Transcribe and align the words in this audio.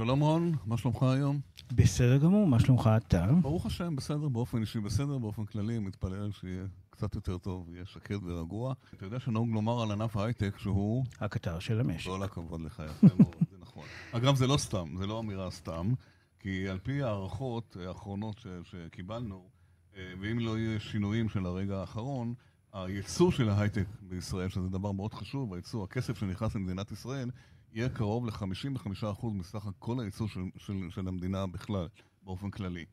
שלום 0.00 0.20
רון, 0.20 0.52
מה 0.66 0.76
שלומך 0.76 1.02
היום? 1.02 1.40
בסדר 1.72 2.16
גמור, 2.18 2.46
מה 2.46 2.60
שלומך 2.60 2.90
אתה? 2.96 3.26
ברוך 3.42 3.66
השם, 3.66 3.96
בסדר, 3.96 4.28
באופן 4.28 4.60
אישי 4.60 4.80
בסדר, 4.80 5.18
באופן 5.18 5.44
כללי, 5.44 5.78
מתפלל 5.78 6.32
שיהיה 6.32 6.64
קצת 6.90 7.14
יותר 7.14 7.38
טוב, 7.38 7.68
יהיה 7.74 7.86
שקט 7.86 8.16
ורגוע. 8.22 8.74
אתה 8.94 9.06
יודע 9.06 9.20
שנהוג 9.20 9.48
לומר 9.48 9.82
על 9.82 9.90
ענף 9.90 10.16
ההייטק 10.16 10.58
שהוא... 10.58 11.04
הקטר 11.20 11.58
של 11.58 11.80
המשק. 11.80 12.10
כל 12.10 12.22
הכבוד 12.22 12.60
לך, 12.60 12.82
יפה 12.90 13.14
מאוד, 13.18 13.34
זה 13.50 13.56
נכון. 13.60 13.84
אגב, 14.12 14.36
זה 14.36 14.46
לא 14.46 14.56
סתם, 14.56 14.94
זה 14.98 15.06
לא 15.06 15.20
אמירה 15.20 15.50
סתם, 15.50 15.92
כי 16.38 16.68
על 16.68 16.78
פי 16.78 17.02
הערכות 17.02 17.76
האחרונות 17.88 18.38
ש- 18.38 18.70
שקיבלנו, 18.70 19.48
אה, 19.96 20.12
ואם 20.20 20.38
לא 20.38 20.58
יהיה 20.58 20.80
שינויים 20.80 21.28
של 21.28 21.46
הרגע 21.46 21.78
האחרון, 21.78 22.34
הייצוא 22.72 23.30
של 23.30 23.48
ההייטק 23.48 23.86
בישראל, 24.02 24.48
שזה 24.48 24.68
דבר 24.68 24.92
מאוד 24.92 25.14
חשוב, 25.14 25.54
הייצוא, 25.54 25.84
הכסף 25.84 26.18
שנכנס 26.18 26.54
למדינת 26.54 26.92
ישראל, 26.92 27.30
יהיה 27.72 27.88
קרוב 27.88 28.26
ל-55% 28.26 29.26
מסך 29.26 29.68
כל 29.78 30.00
הייצוא 30.00 30.28
של, 30.28 30.40
של, 30.56 30.74
של 30.90 31.08
המדינה 31.08 31.46
בכלל, 31.46 31.88
באופן 32.22 32.50
כללי. 32.50 32.84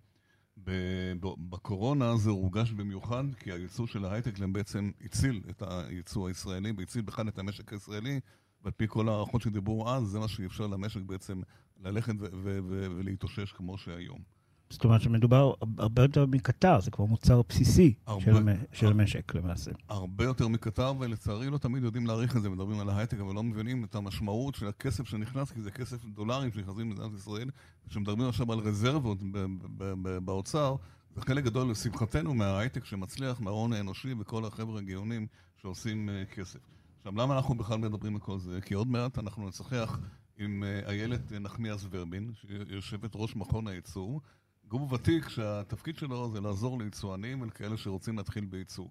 בקורונה 1.49 2.17
זה 2.17 2.29
הורגש 2.29 2.71
במיוחד, 2.71 3.23
כי 3.39 3.51
הייצוא 3.51 3.87
של 3.87 4.05
ההייטק 4.05 4.39
בעצם 4.39 4.91
הציל 5.01 5.41
את 5.49 5.63
הייצוא 5.67 6.27
הישראלי, 6.27 6.73
והציל 6.77 7.01
בכלל 7.01 7.27
את 7.27 7.39
המשק 7.39 7.73
הישראלי, 7.73 8.19
ועל 8.63 8.71
פי 8.71 8.87
כל 8.87 9.09
ההערכות 9.09 9.41
שדיברו 9.41 9.89
אז, 9.89 10.03
זה 10.03 10.19
מה 10.19 10.27
שאפשר 10.27 10.67
למשק 10.67 11.01
בעצם 11.01 11.41
ללכת 11.77 12.15
ולהתאושש 12.43 13.51
כמו 13.51 13.77
שהיום. 13.77 14.36
זאת 14.69 14.83
אומרת 14.83 15.01
שמדובר 15.01 15.53
הרבה 15.77 16.01
יותר 16.01 16.25
מקטר, 16.25 16.79
זה 16.81 16.91
כבר 16.91 17.05
מוצר 17.05 17.41
בסיסי 17.49 17.93
הרבה- 18.05 18.21
של, 18.21 18.37
המ... 18.37 18.47
של 18.73 18.87
המשק 18.87 19.35
למעשה. 19.35 19.71
הרבה 19.89 20.23
יותר 20.23 20.47
מקטר, 20.47 20.93
ולצערי 20.99 21.49
לא 21.49 21.57
תמיד 21.57 21.83
יודעים 21.83 22.07
להעריך 22.07 22.37
את 22.37 22.41
זה, 22.41 22.49
מדברים 22.49 22.79
על 22.79 22.89
ההייטק, 22.89 23.19
אבל 23.19 23.35
לא 23.35 23.43
מבינים 23.43 23.83
את 23.83 23.95
המשמעות 23.95 24.55
של 24.55 24.67
הכסף 24.67 25.07
שנכנס, 25.07 25.51
כי 25.51 25.61
זה 25.61 25.71
כסף 25.71 26.05
דולרים 26.05 26.51
שנכנסים 26.51 26.89
למדינת 26.91 27.13
ישראל, 27.17 27.49
כשמדברים 27.89 28.29
עכשיו 28.29 28.51
על 28.51 28.59
רזרבות 28.59 29.17
ב- 29.23 29.37
ב- 29.77 29.93
ב- 30.01 30.17
באוצר, 30.25 30.75
זה 31.15 31.21
חלק 31.21 31.43
גדול, 31.43 31.71
לשמחתנו, 31.71 32.33
מההייטק 32.33 32.85
שמצליח, 32.85 33.41
מההון 33.41 33.73
האנושי 33.73 34.13
וכל 34.19 34.45
החבר'ה 34.45 34.79
הגאונים 34.79 35.27
שעושים 35.61 36.09
אה, 36.09 36.25
כסף. 36.25 36.59
עכשיו, 36.97 37.13
למה 37.15 37.35
אנחנו 37.35 37.55
בכלל 37.55 37.77
מדברים 37.77 38.13
על 38.15 38.19
כל 38.21 38.39
זה? 38.39 38.61
כי 38.61 38.73
עוד 38.73 38.87
מעט 38.87 39.19
אנחנו 39.19 39.47
נשוחח 39.49 39.99
עם 40.37 40.63
אה, 40.63 40.79
איילת 40.89 41.31
נחמיאס 41.31 41.85
ורבין, 41.89 42.31
שהיא 42.33 42.59
יושבת 42.67 43.11
ראש 43.15 43.35
מכון 43.35 43.67
הייצור, 43.67 44.21
גוף 44.67 44.93
ותיק 44.93 45.29
שהתפקיד 45.29 45.97
שלו 45.97 46.31
זה 46.31 46.41
לעזור 46.41 46.79
ליצואנים 46.79 47.41
ולכאלה 47.41 47.77
שרוצים 47.77 48.17
להתחיל 48.17 48.45
בייצוא. 48.45 48.85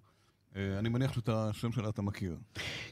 אה, 0.55 0.79
אני 0.79 0.89
מניח 0.89 1.13
שאת 1.13 1.29
השם 1.29 1.71
שלה 1.71 1.89
אתה 1.89 2.01
מכיר. 2.01 2.37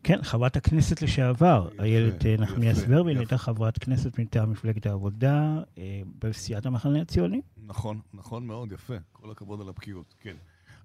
כן, 0.04 0.24
חברת 0.24 0.56
הכנסת 0.56 1.02
לשעבר, 1.02 1.70
איילת 1.80 2.26
אה, 2.26 2.36
נחמיאס 2.38 2.84
ורבין. 2.88 3.18
הייתה 3.18 3.38
חברת 3.38 3.78
כנסת 3.78 4.20
מטעם 4.20 4.52
מפלגת 4.52 4.86
העבודה 4.86 5.62
אה, 5.78 6.02
בסיעת 6.20 6.66
המחנה 6.66 7.02
הציוני. 7.02 7.42
נכון, 7.58 8.00
נכון 8.14 8.48
מאוד, 8.48 8.72
יפה. 8.72 8.96
כל 9.12 9.32
הכבוד 9.32 9.62
על 9.62 9.70
הבקיאות, 9.70 10.16
כן. 10.20 10.36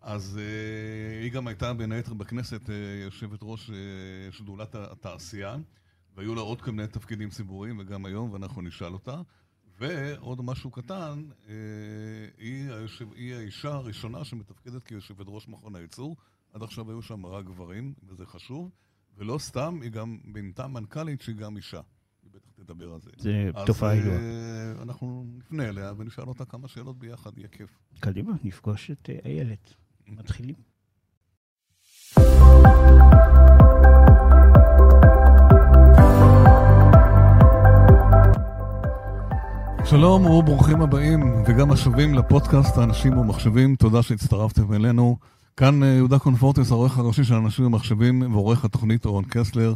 אז 0.03 0.41
היא 1.23 1.33
גם 1.33 1.47
הייתה 1.47 1.73
בין 1.73 1.93
היתר 1.93 2.15
בכנסת 2.15 2.71
יושבת 3.05 3.39
ראש 3.43 3.71
שדולת 4.31 4.75
התעשייה, 4.75 5.57
והיו 6.17 6.35
לה 6.35 6.41
עוד 6.41 6.61
כל 6.61 6.71
מיני 6.71 6.89
תפקידים 6.89 7.31
ציבוריים, 7.31 7.79
וגם 7.79 8.07
היום, 8.07 8.33
ואנחנו 8.33 8.63
נשאל 8.63 8.93
אותה. 8.93 9.21
ועוד 9.81 10.41
משהו 10.45 10.71
קטן, 10.71 11.25
אה, 11.49 11.55
היא, 12.39 12.71
היושב, 12.71 13.13
היא 13.13 13.35
האישה 13.35 13.73
הראשונה 13.73 14.25
שמתפקדת 14.25 14.83
כיושבת 14.83 15.27
ראש 15.29 15.49
מכון 15.49 15.77
הייצור. 15.77 16.17
עד 16.53 16.63
עכשיו 16.63 16.91
היו 16.91 17.03
שם 17.03 17.27
רק 17.27 17.45
גברים, 17.45 17.95
וזה 18.09 18.27
חשוב. 18.27 18.71
ולא 19.17 19.39
סתם, 19.39 19.79
היא 19.83 19.91
גם 19.91 20.19
מינתה 20.25 20.67
מנכ"לית 20.67 21.21
שהיא 21.21 21.37
גם 21.37 21.57
אישה. 21.57 21.81
היא 22.23 22.31
בטח 22.33 22.51
תדבר 22.57 22.93
על 22.93 23.01
זה. 23.01 23.11
זה 23.17 23.51
אז, 23.55 23.67
תופעה 23.67 23.97
ידועה. 23.97 24.17
אה, 24.17 24.83
אנחנו 24.83 25.25
נפנה 25.37 25.69
אליה 25.69 25.93
ונשאל 25.97 26.25
אותה 26.25 26.45
כמה 26.45 26.69
שאלות 26.69 26.99
ביחד, 26.99 27.39
יהיה 27.39 27.49
כיף. 27.49 27.79
קדימה, 28.01 28.33
נפגוש 28.45 28.91
את 28.91 29.11
אה, 29.11 29.19
איילת. 29.25 29.75
מתחילים. 30.07 30.70
שלום 39.91 40.27
וברוכים 40.27 40.83
הבאים 40.83 41.21
וגם 41.47 41.71
השבים 41.71 42.15
לפודקאסט 42.15 42.79
האנשים 42.79 43.19
ומחשבים, 43.19 43.75
תודה 43.75 44.03
שהצטרפתם 44.03 44.73
אלינו. 44.75 45.17
כאן 45.57 45.83
אה, 45.83 45.89
יהודה 45.89 46.19
קונפורטס, 46.19 46.71
העורך 46.71 46.99
הראשי 46.99 47.25
של 47.25 47.35
אנשים 47.35 47.67
ומחשבים 47.67 48.33
ועורך 48.33 48.65
התוכנית 48.65 49.05
אורן 49.05 49.25
קסלר. 49.25 49.73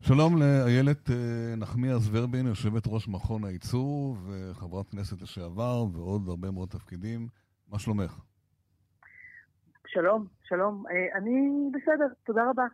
שלום 0.00 0.42
לאיילת 0.42 1.10
אה, 1.10 1.56
נחמיאס 1.56 2.08
ורבין, 2.12 2.46
יושבת 2.46 2.82
ראש 2.86 3.08
מכון 3.08 3.44
הייצור 3.44 4.16
וחברת 4.26 4.88
כנסת 4.88 5.22
לשעבר 5.22 5.84
ועוד 5.92 6.28
הרבה 6.28 6.50
מאוד 6.50 6.68
תפקידים. 6.68 7.28
מה 7.68 7.78
שלומך? 7.78 8.20
שלום, 9.86 10.26
שלום. 10.48 10.84
אה, 10.90 11.18
אני 11.18 11.70
בסדר, 11.72 12.06
תודה 12.26 12.42
רבה. 12.50 12.64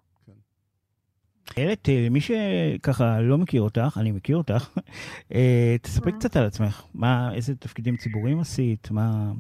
איילת, 1.58 1.88
אה, 1.88 2.06
למי 2.06 2.20
שככה 2.20 3.20
לא 3.20 3.38
מכיר 3.38 3.62
אותך, 3.62 3.98
אני 4.00 4.12
מכיר 4.12 4.36
אותך, 4.36 4.78
אה, 5.34 5.76
תספרי 5.82 6.12
אה. 6.12 6.18
קצת 6.18 6.36
על 6.36 6.46
עצמך. 6.46 6.82
מה, 6.94 7.30
איזה 7.34 7.56
תפקידים 7.56 7.96
ציבוריים 7.96 8.40
עשית? 8.40 8.90
מה, 8.90 9.32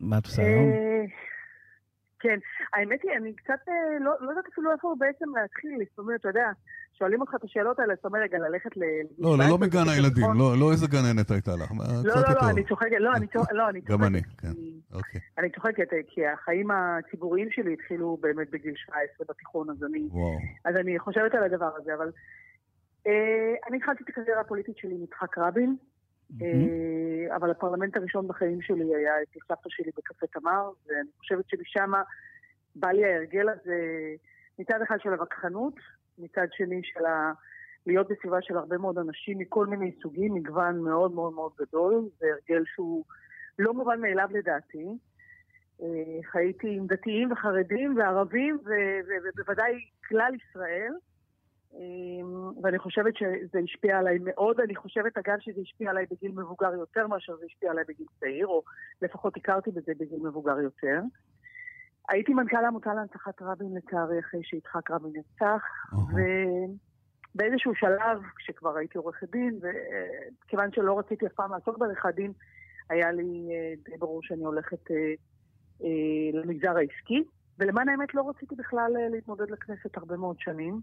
מה 0.00 0.18
את 0.18 0.24
עושה 0.24 0.42
היום? 0.42 0.70
כן, 2.20 2.38
האמת 2.72 3.02
היא, 3.02 3.12
אני 3.16 3.32
קצת 3.34 3.60
לא 4.00 4.12
לא 4.20 4.30
יודעת 4.30 4.44
אפילו 4.52 4.72
איפה 4.72 4.94
בעצם 4.98 5.24
להתחיל. 5.36 5.70
לפעמים, 5.80 6.16
אתה 6.20 6.28
יודע, 6.28 6.50
שואלים 6.98 7.20
אותך 7.20 7.34
את 7.34 7.44
השאלות 7.44 7.78
האלה, 7.78 7.92
אתה 7.92 8.08
אומר, 8.08 8.20
רגע, 8.20 8.38
ללכת 8.38 8.76
ל... 8.76 8.82
לא, 9.18 9.38
לא, 9.38 9.44
לא 9.50 9.58
מגן 9.58 9.88
הילדים, 9.88 10.24
לא, 10.38 10.58
לא 10.60 10.72
איזה 10.72 10.86
גננת 10.86 11.30
הייתה 11.30 11.50
לך. 11.56 11.70
לא, 11.72 11.84
לא, 12.04 12.14
לא, 12.14 12.28
יותר. 12.28 12.50
אני 12.50 12.64
צוחקת, 12.68 12.96
לא, 12.98 13.12
אני 13.16 13.26
צוחקת, 13.26 13.52
לא, 13.52 13.68
אני 13.68 13.80
צוחקת. 13.80 13.98
גם 13.98 14.04
אני, 14.04 14.22
כן. 14.22 14.52
אוקיי, 14.94 15.20
אני 15.38 15.50
צוחקת, 15.50 15.92
אה, 15.92 15.98
כי 16.08 16.26
החיים 16.26 16.70
הציבוריים 16.70 17.48
שלי 17.50 17.72
התחילו 17.72 18.18
באמת 18.20 18.50
בגיל 18.50 18.74
17 18.76 19.26
בתיכון, 19.28 19.70
אז 19.70 19.84
אני. 19.84 20.08
אז 20.64 20.76
אני 20.76 20.98
חושבת 20.98 21.34
על 21.34 21.44
הדבר 21.44 21.70
הזה, 21.76 21.94
אבל 21.94 22.10
אה, 23.06 23.54
אני 23.68 23.76
התחלתי 23.76 24.04
את 24.04 24.08
הקריירה 24.08 24.40
הפוליטית 24.40 24.76
שלי 24.76 24.94
עם 24.94 25.04
יצחק 25.04 25.38
רבין. 25.38 25.76
אה, 26.42 27.36
אבל 27.36 27.50
הפרלמנט 27.50 27.96
הראשון 27.96 28.28
בחיים 28.28 28.62
שלי 28.62 28.94
היה 28.94 29.12
אצל 29.22 29.40
סבתא 29.48 29.68
שלי 29.68 29.90
בקפה 29.96 30.26
תמר, 30.26 30.70
ואני 30.86 31.08
חושבת 31.18 31.44
שמשם 31.48 31.92
בא 32.76 32.88
לי 32.88 33.04
ההרגל 33.04 33.48
הזה, 33.48 33.76
מצד 34.58 34.82
אחד 34.82 34.96
של 35.02 35.12
הווכחנות, 35.12 35.74
מצד 36.18 36.46
שני 36.52 36.80
של 36.84 37.04
ה... 37.04 37.32
להיות 37.86 38.08
בסביבה 38.10 38.42
של 38.42 38.56
הרבה 38.56 38.78
מאוד 38.78 38.98
אנשים 38.98 39.38
מכל 39.38 39.66
מיני 39.66 39.92
סוגים, 40.02 40.34
מגוון 40.34 40.78
מאוד 40.78 41.12
מאוד 41.12 41.32
מאוד 41.32 41.52
גדול, 41.58 42.08
זה 42.18 42.26
הרגל 42.26 42.64
שהוא 42.74 43.04
לא 43.58 43.74
מובן 43.74 44.00
מאליו 44.00 44.28
לדעתי. 44.30 44.86
אה, 45.82 46.22
חייתי 46.30 46.76
עם 46.76 46.86
דתיים 46.86 47.32
וחרדים 47.32 47.96
וערבים, 47.96 48.58
ובוודאי 49.34 49.72
כלל 50.08 50.32
ישראל. 50.34 50.92
אה, 51.74 51.80
ואני 52.62 52.78
חושבת 52.78 53.16
שזה 53.16 53.58
השפיע 53.64 53.98
עליי 53.98 54.18
מאוד. 54.20 54.60
אני 54.60 54.76
חושבת, 54.76 55.18
אגב, 55.18 55.36
שזה 55.40 55.60
השפיע 55.60 55.90
עליי 55.90 56.06
בגיל 56.10 56.32
מבוגר 56.32 56.74
יותר 56.74 57.06
מאשר 57.06 57.36
זה 57.36 57.44
השפיע 57.46 57.70
עליי 57.70 57.84
בגיל 57.88 58.06
צעיר, 58.20 58.46
או 58.46 58.62
לפחות 59.02 59.36
הכרתי 59.36 59.70
בזה 59.70 59.92
בגיל 59.98 60.18
מבוגר 60.22 60.60
יותר. 60.60 61.00
הייתי 62.08 62.34
מנכ"ל 62.34 62.64
העמותה 62.64 62.94
להנצחת 62.94 63.42
רבין, 63.42 63.74
לצערי, 63.74 64.20
אחרי 64.20 64.40
שיצחק 64.44 64.90
רבין 64.90 65.12
נרצח. 65.12 65.62
ובאיזשהו 67.34 67.74
שלב, 67.74 68.22
כשכבר 68.36 68.76
הייתי 68.76 68.98
עורכת 68.98 69.30
דין, 69.30 69.58
וכיוון 69.58 70.72
שלא 70.72 70.98
רציתי 70.98 71.26
אף 71.26 71.32
פעם 71.32 71.52
לעסוק 71.52 71.78
בעריכת 71.78 72.14
דין, 72.14 72.32
היה 72.90 73.12
לי 73.12 73.48
אה, 73.50 73.74
די 73.84 73.96
ברור 73.96 74.22
שאני 74.22 74.44
הולכת 74.44 74.90
אה, 74.90 74.96
אה, 75.84 76.40
למגזר 76.40 76.76
העסקי, 76.76 77.24
ולמען 77.58 77.88
האמת 77.88 78.14
לא 78.14 78.28
רציתי 78.28 78.54
בכלל 78.54 78.92
אה, 78.96 79.08
להתמודד 79.08 79.50
לכנסת 79.50 79.96
הרבה 79.96 80.16
מאוד 80.16 80.36
שנים, 80.40 80.80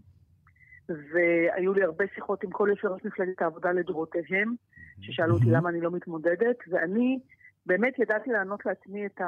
והיו 0.88 1.72
לי 1.74 1.82
הרבה 1.82 2.04
שיחות 2.14 2.44
עם 2.44 2.50
כל 2.50 2.68
יושבי 2.70 2.88
ראש 2.88 3.04
מפלגת 3.04 3.42
העבודה 3.42 3.72
לדורותיהם, 3.72 4.54
ששאלו 5.00 5.34
אותי. 5.34 5.46
למה 5.46 5.68
אני 5.68 5.80
לא 5.80 5.90
מתמודדת, 5.90 6.56
ואני 6.68 7.18
באמת 7.66 7.98
ידעתי 7.98 8.30
לענות 8.30 8.66
לעצמי 8.66 9.06
את 9.06 9.20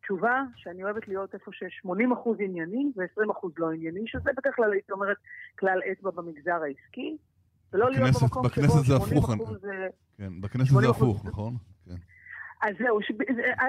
התשובה 0.00 0.42
שאני 0.56 0.84
אוהבת 0.84 1.08
להיות 1.08 1.34
איפה 1.34 1.50
ש-80% 1.52 2.44
ענייני 2.44 2.92
ו-20% 2.96 3.48
לא 3.58 3.72
ענייני, 3.72 4.00
שזה 4.06 4.30
בדרך 4.36 4.56
כלל 4.56 4.72
הייתי 4.72 4.92
אומרת 4.92 5.16
כלל 5.58 5.80
אצבע 5.92 6.10
במגזר 6.10 6.58
העסקי, 6.62 7.16
ולא 7.72 7.90
להיות 7.90 8.10
במקום 8.22 8.42
בכנסת 8.42 8.84
שבו 8.84 8.96
הפוך, 8.96 9.30
80% 9.30 9.58
זה... 9.60 9.88
כן, 10.18 10.40
בכנסת 10.40 10.74
זה 10.74 10.86
80%. 10.86 10.90
הפוך, 10.90 11.24
נכון? 11.24 11.56
כן. 11.86 11.94
אז 12.62 12.74
זהו, 12.78 13.02
ש... 13.02 13.12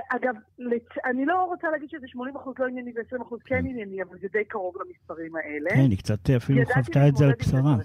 אגב, 0.10 0.36
לצ... 0.60 0.84
אני 1.06 1.26
לא 1.26 1.44
רוצה 1.44 1.70
להגיד 1.72 1.90
שזה 1.90 2.08
80 2.08 2.36
אחוז 2.36 2.56
לא 2.60 2.68
ענייני 2.68 2.92
ו-20 2.92 3.22
אחוז 3.22 3.40
כן 3.46 3.66
ענייני, 3.66 4.04
אבל 4.04 4.18
זה 4.22 4.28
די 4.34 4.46
קרוב 4.46 4.76
למספרים 4.82 5.36
האלה. 5.36 5.70
כן, 5.70 5.90
היא 5.90 5.98
קצת 5.98 6.30
אפילו 6.30 6.62
חוותה 6.74 7.08
את 7.08 7.16
זה 7.16 7.26
על 7.26 7.34
בשרה. 7.40 7.76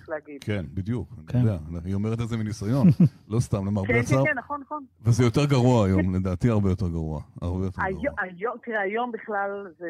כן, 0.41 0.65
בדיוק, 0.75 1.09
כן. 1.29 1.39
אני 1.39 1.47
יודע, 1.47 1.59
היא 1.85 1.95
אומרת 1.95 2.21
את 2.21 2.29
זה 2.29 2.37
מניסיון, 2.37 2.87
לא 3.33 3.41
סתם, 3.41 3.67
למרבה 3.67 3.89
כן, 3.89 3.99
הצער. 3.99 4.25
כן, 4.25 4.31
כן, 4.31 4.39
נכון, 4.39 4.61
נכון. 4.61 4.85
וזה 5.03 5.25
יותר 5.25 5.45
גרוע 5.45 5.87
היום, 5.87 6.15
לדעתי 6.15 6.49
הרבה 6.49 6.69
יותר 6.69 6.89
גרוע. 6.89 7.21
הרבה 7.43 7.65
יותר 7.65 7.83
גרוע. 7.83 8.13
היום, 8.19 8.57
תראה, 8.65 8.81
היום 8.81 9.13
בכלל, 9.13 9.67
זה, 9.79 9.89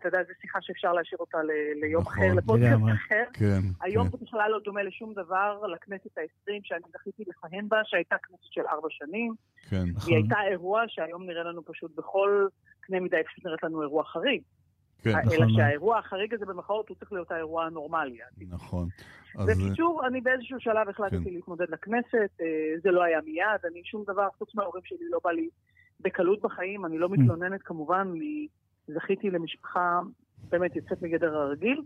אתה 0.00 0.08
יודע, 0.08 0.18
זו 0.22 0.32
שיחה 0.40 0.58
שאפשר 0.62 0.92
להשאיר 0.92 1.18
אותה 1.20 1.38
ליום 1.80 2.06
אחר, 2.06 2.20
נכון, 2.20 2.36
לפודקאסט 2.36 2.82
אחר. 2.94 3.24
כן, 3.32 3.60
היום 3.82 4.08
זה 4.08 4.16
בכלל 4.22 4.50
לא 4.50 4.58
דומה 4.64 4.82
לשום 4.82 5.12
דבר 5.12 5.66
לכנסת 5.74 6.18
העשרים 6.18 6.60
שאני 6.64 6.86
זכיתי 6.92 7.24
לכהן 7.28 7.68
בה, 7.68 7.76
שהייתה 7.84 8.16
כנסת 8.22 8.52
של 8.52 8.62
ארבע 8.72 8.88
שנים. 8.90 9.34
כן, 9.70 9.84
נכון. 9.94 10.12
היא 10.12 10.16
הייתה 10.16 10.37
אירוע 10.44 10.82
שהיום 10.88 11.26
נראה 11.26 11.42
לנו 11.42 11.64
פשוט 11.64 11.96
בכל 11.96 12.46
קנה 12.80 13.00
מידה 13.00 13.16
פשוט 13.26 13.46
נראית 13.46 13.62
לנו 13.62 13.82
אירוע 13.82 14.04
חריג. 14.04 14.42
כן, 15.02 15.10
אלא 15.10 15.44
נכון. 15.44 15.50
שהאירוע 15.56 15.98
החריג 15.98 16.34
הזה 16.34 16.46
במחאות 16.46 16.88
הוא 16.88 16.96
צריך 16.96 17.12
להיות 17.12 17.30
האירוע 17.30 17.64
הנורמלי. 17.64 18.18
נכון. 18.48 18.88
בקיצור, 19.34 20.06
אני 20.06 20.20
באיזשהו 20.20 20.60
שלב 20.60 20.88
החלטתי 20.88 21.24
כן. 21.24 21.30
להתמודד 21.30 21.70
לכנסת, 21.70 22.30
זה 22.82 22.90
לא 22.90 23.02
היה 23.02 23.20
מיד, 23.24 23.66
אני 23.70 23.80
שום 23.84 24.04
דבר, 24.06 24.28
חוץ 24.38 24.54
מההורים 24.54 24.84
שלי, 24.84 25.08
לא 25.10 25.20
בא 25.24 25.30
לי 25.30 25.48
בקלות 26.00 26.40
בחיים, 26.42 26.86
אני 26.86 26.98
לא 26.98 27.08
מתלוננת 27.08 27.62
כמובן, 27.62 28.08
אני 28.16 28.46
זכיתי 28.86 29.30
למשפחה 29.30 30.00
באמת 30.48 30.76
יוצאת 30.76 31.02
מגדר 31.02 31.36
הרגיל, 31.36 31.82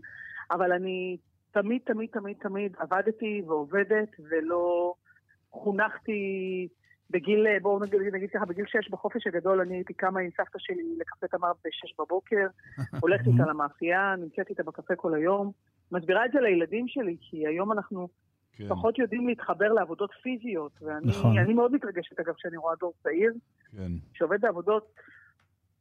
אבל 0.51 0.71
אני 0.71 1.17
תמיד, 1.51 1.81
תמיד, 1.85 2.09
תמיד, 2.11 2.37
תמיד 2.41 2.75
עבדתי 2.77 3.41
ועובדת, 3.47 4.09
ולא 4.19 4.93
חונכתי 5.51 6.67
בגיל, 7.09 7.59
בואו 7.61 7.79
נגיד, 7.79 8.01
נגיד 8.13 8.29
ככה, 8.29 8.45
בגיל 8.45 8.65
שש 8.67 8.89
בחופש 8.89 9.27
הגדול 9.27 9.61
אני 9.61 9.75
הייתי 9.75 9.93
קמה 9.93 10.19
עם 10.19 10.29
סבתא 10.37 10.59
שלי 10.59 10.83
לקפה 10.97 11.27
תמר 11.27 11.51
בשש 11.65 11.95
בבוקר, 11.99 12.47
הולכת 13.03 13.27
איתה 13.27 13.43
למאפייה, 13.49 14.15
נמצאת 14.19 14.49
איתה 14.49 14.63
בקפה 14.63 14.95
כל 14.95 15.13
היום, 15.13 15.51
מסבירה 15.91 16.25
את 16.25 16.31
זה 16.31 16.39
לילדים 16.39 16.87
שלי, 16.87 17.17
כי 17.21 17.47
היום 17.47 17.71
אנחנו 17.71 18.07
כן. 18.57 18.69
פחות 18.69 18.99
יודעים 18.99 19.27
להתחבר 19.27 19.73
לעבודות 19.73 20.11
פיזיות, 20.23 20.71
ואני 20.81 21.07
נכון. 21.07 21.37
אני 21.37 21.53
מאוד 21.53 21.71
מתרגשת 21.71 22.19
אגב 22.19 22.33
כשאני 22.33 22.57
רואה 22.57 22.75
דור 22.79 22.93
צעיר, 23.03 23.33
כן. 23.71 23.91
שעובד 24.13 24.41
בעבודות, 24.41 24.93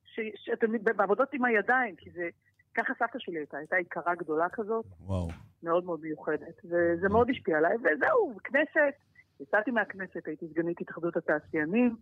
ש, 0.04 0.20
שאתם, 0.36 0.72
בעבודות 0.96 1.28
עם 1.32 1.44
הידיים, 1.44 1.96
כי 1.96 2.10
זה, 2.10 2.28
ככה 2.74 2.92
סבתא 2.98 3.18
שלי 3.18 3.38
הייתה, 3.38 3.56
הייתה 3.56 3.78
יקרה 3.78 4.14
גדולה 4.14 4.48
כזאת, 4.52 4.84
וואו. 5.00 5.28
מאוד 5.62 5.84
מאוד 5.84 6.00
מיוחדת, 6.02 6.64
וזה 6.64 7.08
מאוד 7.08 7.30
השפיע 7.30 7.58
עליי, 7.58 7.76
וזהו, 7.76 8.36
כנסת, 8.44 8.94
יצאתי 9.40 9.70
מהכנסת, 9.70 10.26
הייתי 10.26 10.46
סגנית 10.48 10.80
התאחדות 10.80 11.16
התעשיינים, 11.16 11.96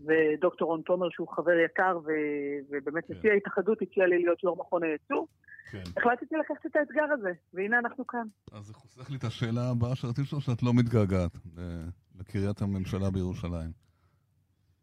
ודוקטור 0.00 0.68
רון 0.68 0.82
תומר, 0.82 1.06
שהוא 1.10 1.28
חבר 1.28 1.58
יקר, 1.64 1.98
ו... 2.04 2.10
ובאמת 2.70 3.06
כן. 3.06 3.14
נשיא 3.14 3.30
ההתאחדות, 3.30 3.82
הציע 3.82 4.06
לי 4.06 4.18
להיות 4.18 4.44
יו"ר 4.44 4.56
מכון 4.56 4.82
הייצוא. 4.82 5.26
כן. 5.70 5.82
החלטתי 5.96 6.34
לקחת 6.36 6.66
את 6.66 6.76
האתגר 6.76 7.04
הזה, 7.12 7.32
והנה 7.54 7.78
אנחנו 7.78 8.06
כאן. 8.06 8.26
אז 8.52 8.64
זה 8.64 8.74
חוסך 8.74 9.10
לי 9.10 9.16
את 9.16 9.24
השאלה 9.24 9.70
הבאה 9.70 9.96
שרציתי 9.96 10.22
לשאול, 10.22 10.40
שאת 10.40 10.62
לא 10.62 10.74
מתגעגעת 10.74 11.36
אה, 11.58 11.62
לקריית 12.20 12.62
הממשלה 12.62 13.10
בירושלים. 13.10 13.70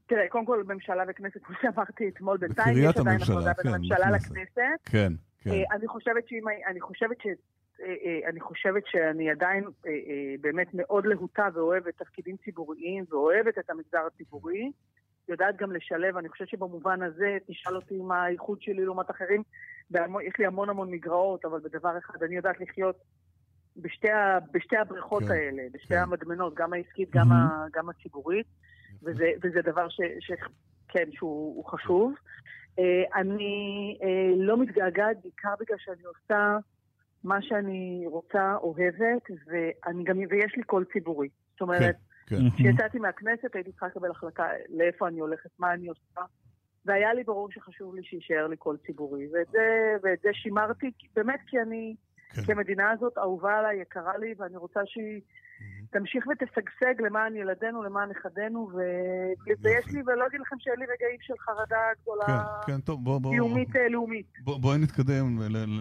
תראה, 0.07 0.27
קודם 0.29 0.45
כל, 0.45 0.63
ממשלה 0.67 1.03
וכנסת, 1.09 1.43
כמו 1.43 1.55
שאמרתי 1.61 2.09
אתמול, 2.09 2.37
בינתיים 2.37 2.77
יש 2.77 2.97
עדיין 2.97 3.21
הפרדה 3.21 3.53
בין 3.53 3.63
כן, 3.63 3.73
הממשלה 3.73 3.97
בכנסת. 3.97 4.31
לכנסת. 4.31 4.79
כן, 4.85 5.13
כן. 5.39 5.49
אה, 5.49 5.63
אני 5.75 5.87
חושבת 5.87 6.27
שאם... 6.27 6.43
אני 6.67 6.81
חושבת 6.81 7.17
ש... 7.21 7.27
אני 8.29 8.39
חושבת 8.39 8.83
שאני 8.85 9.31
עדיין 9.31 9.63
אה, 9.63 9.91
אה, 9.91 10.35
באמת 10.41 10.67
מאוד 10.73 11.05
להוטה 11.05 11.47
ואוהבת 11.53 11.97
תפקידים 11.97 12.37
ציבוריים 12.37 13.05
ואוהבת 13.09 13.57
את 13.57 13.69
המגזר 13.69 14.05
הציבורי. 14.07 14.71
יודעת 15.29 15.57
גם 15.57 15.71
לשלב, 15.71 16.17
אני 16.17 16.29
חושבת 16.29 16.47
שבמובן 16.47 17.01
הזה, 17.01 17.37
תשאל 17.47 17.75
אותי 17.75 17.97
מה 17.97 18.23
הייחוד 18.23 18.61
שלי 18.61 18.85
לעומת 18.85 19.11
אחרים, 19.11 19.43
בהמון- 19.89 20.23
יש 20.23 20.33
לי 20.39 20.45
המון 20.45 20.69
המון 20.69 20.91
מגרעות, 20.91 21.45
אבל 21.45 21.59
בדבר 21.59 21.97
אחד, 21.97 22.23
אני 22.23 22.35
יודעת 22.35 22.59
לחיות 22.61 22.95
בשתי, 23.77 24.09
ה, 24.09 24.39
בשתי 24.51 24.77
הבריכות 24.77 25.23
כן, 25.23 25.31
האלה, 25.31 25.63
בשתי 25.73 25.93
כן. 25.93 25.99
המדמנות, 25.99 26.53
גם 26.55 26.73
העסקית, 26.73 27.09
גם, 27.09 27.29
מהמם. 27.29 27.41
ה, 27.41 27.65
גם 27.73 27.89
הציבורית, 27.89 28.47
וזה, 29.03 29.31
וזה 29.43 29.61
דבר 29.61 29.89
ש, 29.89 30.01
ש, 30.19 30.31
כן, 30.87 31.11
שהוא 31.11 31.55
הוא 31.55 31.65
חשוב. 31.65 32.13
אה, 32.79 33.19
אני 33.21 33.97
אה, 34.03 34.33
לא 34.37 34.57
מתגעגעת 34.57 35.17
בעיקר 35.23 35.53
בגלל 35.59 35.77
שאני 35.79 36.03
עושה 36.03 36.57
מה 37.23 37.41
שאני 37.41 38.03
רוצה, 38.05 38.55
אוהבת, 38.55 39.23
ואני 39.47 40.03
גם, 40.03 40.17
ויש 40.29 40.55
לי 40.57 40.63
קול 40.63 40.85
ציבורי. 40.93 41.29
זאת 41.51 41.61
אומרת, 41.61 41.95
כן. 42.27 42.35
כשיצאתי 42.55 42.99
מהכנסת 42.99 43.55
הייתי 43.55 43.71
צריכה 43.71 43.87
לקבל 43.87 44.11
החלטה 44.11 44.47
לאיפה 44.69 45.07
אני 45.07 45.19
הולכת, 45.19 45.49
מה 45.59 45.73
אני 45.73 45.87
עושה, 45.87 46.21
והיה 46.85 47.13
לי 47.13 47.23
ברור 47.23 47.51
שחשוב 47.51 47.95
לי 47.95 48.03
שיישאר 48.03 48.47
לי 48.47 48.57
קול 48.57 48.77
ציבורי. 48.85 49.27
ואת 49.33 49.47
זה, 49.51 49.95
ואת 50.03 50.19
זה 50.23 50.29
שימרתי, 50.33 50.91
באמת 51.15 51.39
כי 51.47 51.61
אני, 51.61 51.95
כן. 52.29 52.41
כי 52.41 52.51
המדינה 52.51 52.91
הזאת 52.91 53.17
אהובה 53.17 53.59
עליי, 53.59 53.81
יקרה 53.81 54.17
לי, 54.17 54.33
ואני 54.37 54.57
רוצה 54.57 54.79
שהיא 54.85 55.21
תמשיך 55.91 56.25
ותשגשג 56.27 57.01
למען 57.05 57.35
ילדינו, 57.35 57.83
למען 57.83 58.09
נכדינו, 58.09 58.69
ו- 58.73 59.51
ויש 59.61 59.85
לי, 59.87 60.01
ולא 60.05 60.27
אגיד 60.27 60.41
לכם 60.41 60.55
שאין 60.59 60.79
לי 60.79 60.85
רגעים 60.85 61.17
של 61.21 61.33
חרדה 61.39 61.77
גדולה, 62.01 62.43
כן, 62.65 62.71
כן, 62.73 62.81
טוב, 62.81 63.03
בוא, 63.03 63.19
בוא, 63.19 63.31
קיומית 63.31 63.75
אה, 63.75 63.89
לאומית. 63.89 64.25
בוא, 64.43 64.59
בואי 64.59 64.77
נתקדם 64.77 65.37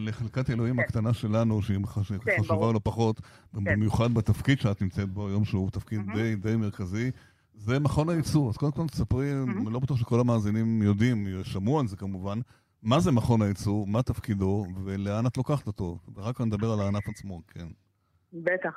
לחלקת 0.06 0.50
אלוהים 0.50 0.76
כן. 0.76 0.82
הקטנה 0.82 1.14
שלנו, 1.14 1.62
שהיא 1.62 1.78
חש- 1.86 2.12
כן, 2.12 2.36
חשובה. 2.40 2.72
לא 2.72 2.80
פחות, 2.84 3.20
במיוחד 3.54 4.14
בתפקיד 4.14 4.58
שאת 4.60 4.82
נמצאת 4.82 5.08
בו 5.08 5.28
היום, 5.28 5.44
שהוא 5.44 5.70
תפקיד 5.70 5.98
מהמם. 5.98 6.14
די, 6.14 6.36
די 6.36 6.56
מרכזי. 6.56 7.10
זה 7.54 7.78
מכון 7.78 8.08
הייצוא, 8.08 8.48
אז 8.50 8.56
קודם 8.56 8.72
כל 8.72 8.86
תספרי. 8.86 9.32
אני 9.32 9.72
לא 9.72 9.78
בטוח 9.80 9.96
שכל 9.96 10.20
המאזינים 10.20 10.82
יודעים, 10.82 11.26
שמעו 11.42 11.80
על 11.80 11.86
זה 11.86 11.96
כמובן, 11.96 12.38
מה 12.82 13.00
זה 13.00 13.12
מכון 13.12 13.42
הייצוא, 13.42 13.86
מה 13.86 14.02
תפקידו 14.02 14.66
ולאן 14.84 15.26
את 15.26 15.36
לוקחת 15.36 15.66
אותו. 15.66 15.98
ואחר 16.14 16.32
כך 16.32 16.40
נדבר 16.40 16.72
על 16.72 16.80
הענף 16.80 17.08
עצמו, 17.08 17.42
כן. 17.48 17.66
בטח. 18.32 18.74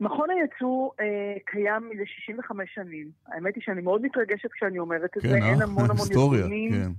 מכון 0.00 0.30
הייצוא 0.30 0.90
אה, 1.00 1.34
קיים 1.44 1.90
מזה 1.90 2.02
65 2.06 2.74
שנים. 2.74 3.08
האמת 3.26 3.54
היא 3.54 3.62
שאני 3.62 3.80
מאוד 3.80 4.02
מתרגשת 4.02 4.52
כשאני 4.52 4.78
אומרת 4.78 5.10
את 5.16 5.22
זה. 5.22 5.28
כן, 5.28 5.34
אין 5.34 5.60
אה? 5.60 5.64
המון 5.64 5.84
המון 5.84 5.96
היסטוריה, 5.96 6.40
ארגונים. 6.40 6.72
כן. 6.72 6.90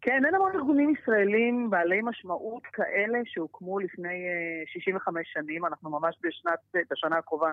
כן, 0.00 0.24
אין 0.24 0.34
המון 0.34 0.52
ארגונים 0.54 0.94
ישראלים 0.94 1.70
בעלי 1.70 2.00
משמעות 2.02 2.62
כאלה 2.62 3.18
שהוקמו 3.24 3.78
לפני 3.78 4.08
אה, 4.08 4.62
65 4.66 5.28
שנים. 5.32 5.66
אנחנו 5.66 5.90
ממש 5.90 6.16
בשנת, 6.22 6.84
בשנה 6.90 7.16
הקרובה 7.16 7.50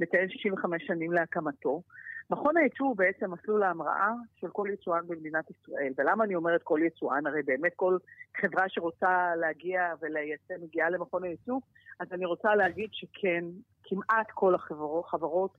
נציין 0.00 0.28
65 0.28 0.86
שנים 0.86 1.12
להקמתו. 1.12 1.82
מכון 2.30 2.56
הייצוא 2.56 2.86
הוא 2.86 2.96
בעצם 2.96 3.30
מסלול 3.30 3.62
ההמראה 3.62 4.10
של 4.40 4.48
כל 4.48 4.68
יצואן 4.72 5.06
במדינת 5.06 5.44
ישראל. 5.50 5.92
ולמה 5.98 6.24
אני 6.24 6.34
אומרת 6.34 6.62
כל 6.62 6.80
יצואן? 6.86 7.26
הרי 7.26 7.42
באמת 7.42 7.72
כל 7.76 7.96
חברה 8.40 8.64
שרוצה 8.68 9.36
להגיע 9.36 9.94
ולייצא 10.00 10.54
מגיעה 10.62 10.90
למכון 10.90 11.24
הייצוא, 11.24 11.60
אז 12.00 12.06
אני 12.12 12.24
רוצה 12.24 12.54
להגיד 12.54 12.88
שכן, 12.92 13.44
כמעט 13.86 14.30
כל 14.34 14.54
החברות, 14.54 15.58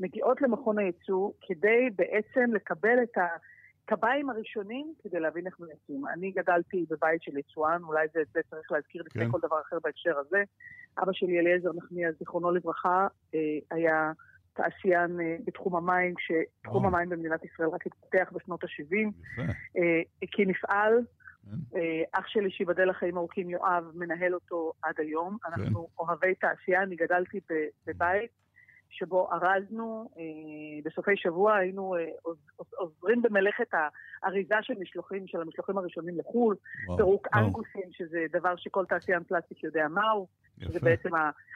מגיעות 0.00 0.42
למכון 0.42 0.78
הייצוא 0.78 1.30
כדי 1.40 1.88
בעצם 1.96 2.54
לקבל 2.54 3.02
את 3.02 3.18
הקביים 3.18 4.30
הראשונים 4.30 4.94
כדי 5.02 5.20
להבין 5.20 5.46
איך 5.46 5.60
מייצאים. 5.60 6.06
אני 6.06 6.30
גדלתי 6.30 6.84
בבית 6.90 7.22
של 7.22 7.38
יצואן, 7.38 7.82
אולי 7.82 8.06
זה, 8.14 8.20
זה 8.32 8.40
צריך 8.50 8.72
להזכיר 8.72 9.02
לפני 9.06 9.24
כן. 9.24 9.30
כל 9.30 9.38
דבר 9.42 9.60
אחר 9.60 9.76
בהקשר 9.84 10.18
הזה. 10.18 10.42
אבא 11.02 11.12
שלי, 11.12 11.38
אליעזר 11.38 11.72
נחמיאס, 11.72 12.14
זיכרונו 12.18 12.50
לברכה, 12.50 13.06
אה, 13.34 13.40
היה 13.70 14.12
תעשיין 14.52 15.20
אה, 15.20 15.36
בתחום 15.44 15.76
המים, 15.76 16.14
כשתחום. 16.14 16.86
המים 16.86 17.08
במדינת 17.08 17.44
ישראל 17.44 17.68
רק 17.68 17.86
התפתח 17.86 18.32
בשנות 18.32 18.64
ה-70. 18.64 18.96
יפה. 19.32 19.42
אה, 19.78 20.02
כן. 21.44 21.78
אה, 21.78 22.02
אח 22.12 22.26
שלי, 22.26 22.50
שיבדל 22.50 22.88
לחיים 22.88 23.16
ארוכים, 23.16 23.50
יואב, 23.50 23.84
מנהל 23.94 24.34
אותו 24.34 24.72
עד 24.82 24.94
היום. 24.98 25.36
כן. 25.42 25.52
אנחנו 25.52 25.88
אוהבי 25.98 26.34
תעשייה, 26.34 26.82
אני 26.82 26.96
גדלתי 26.96 27.40
בבית 27.86 28.30
שבו 28.90 29.28
ארזנו, 29.32 30.10
אה, 30.18 30.22
בסופי 30.84 31.16
שבוע 31.16 31.56
היינו 31.56 31.96
אה, 31.96 32.04
עוז- 32.22 32.50
עוז- 32.56 32.74
עוזרים 32.76 33.22
במלאכת 33.22 33.66
האריזה 34.22 34.54
של 34.62 34.74
משלוחים, 34.80 35.26
של 35.26 35.40
המשלוחים 35.40 35.78
הראשונים 35.78 36.18
לחו"ל, 36.18 36.56
פירוק. 36.96 37.28
אנגוסים, 37.34 37.92
שזה 37.92 38.26
דבר 38.32 38.56
שכל 38.56 38.84
תעשיין 38.86 39.22
פלסטיק 39.24 39.64
יודע 39.64 39.88
מהו, 39.88 40.26
יפה. 40.58 40.78
בעצם 40.84 41.08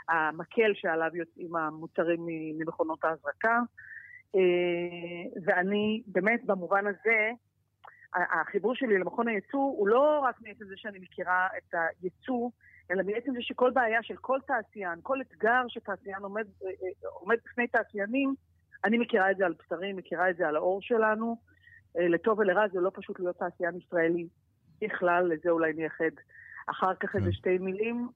המקל 0.09 0.75
שעליו 0.75 1.11
יוצאים 1.17 1.57
המוצרים 1.57 2.21
ממכונות 2.59 3.05
ההזרקה. 3.05 3.59
ואני 5.45 6.03
באמת 6.07 6.45
במובן 6.45 6.87
הזה, 6.87 7.31
החיבור 8.15 8.75
שלי 8.75 8.99
למכון 8.99 9.29
הייצוא 9.29 9.61
הוא 9.61 9.89
לא 9.89 10.21
רק 10.23 10.41
מעצם 10.41 10.65
זה 10.65 10.75
שאני 10.77 10.99
מכירה 10.99 11.49
את 11.59 11.75
הייצוא, 12.01 12.51
אלא 12.91 13.03
מעצם 13.03 13.33
זה 13.33 13.43
שכל 13.43 13.71
בעיה 13.71 14.03
של 14.03 14.17
כל 14.17 14.39
תעשיין, 14.47 14.99
כל 15.03 15.21
אתגר 15.21 15.63
שתעשיין 15.69 16.23
עומד, 16.23 16.47
אה, 16.65 16.69
אה, 16.69 17.09
עומד 17.21 17.37
בפני 17.45 17.67
תעשיינים, 17.67 18.35
אני 18.85 18.99
מכירה 18.99 19.31
את 19.31 19.37
זה 19.37 19.47
על 19.47 19.55
בשרי, 19.59 19.93
מכירה 19.93 20.31
את 20.31 20.37
זה 20.37 20.49
על 20.49 20.57
האור 20.57 20.83
שלנו. 20.83 21.37
אה, 21.99 22.09
לטוב 22.09 22.39
ולרע 22.39 22.69
זה 22.73 22.81
לא 22.81 22.91
פשוט 22.95 23.21
להיות 23.21 23.37
תעשיין 23.37 23.77
ישראלי 23.77 24.29
בכלל, 24.81 25.33
לזה 25.33 25.51
אולי 25.51 25.73
נייחד 25.73 26.15
אחר 26.67 26.95
כך 26.95 27.17
איזה 27.17 27.27
כן. 27.27 27.33
שתי 27.33 27.59
מילים. 27.59 28.09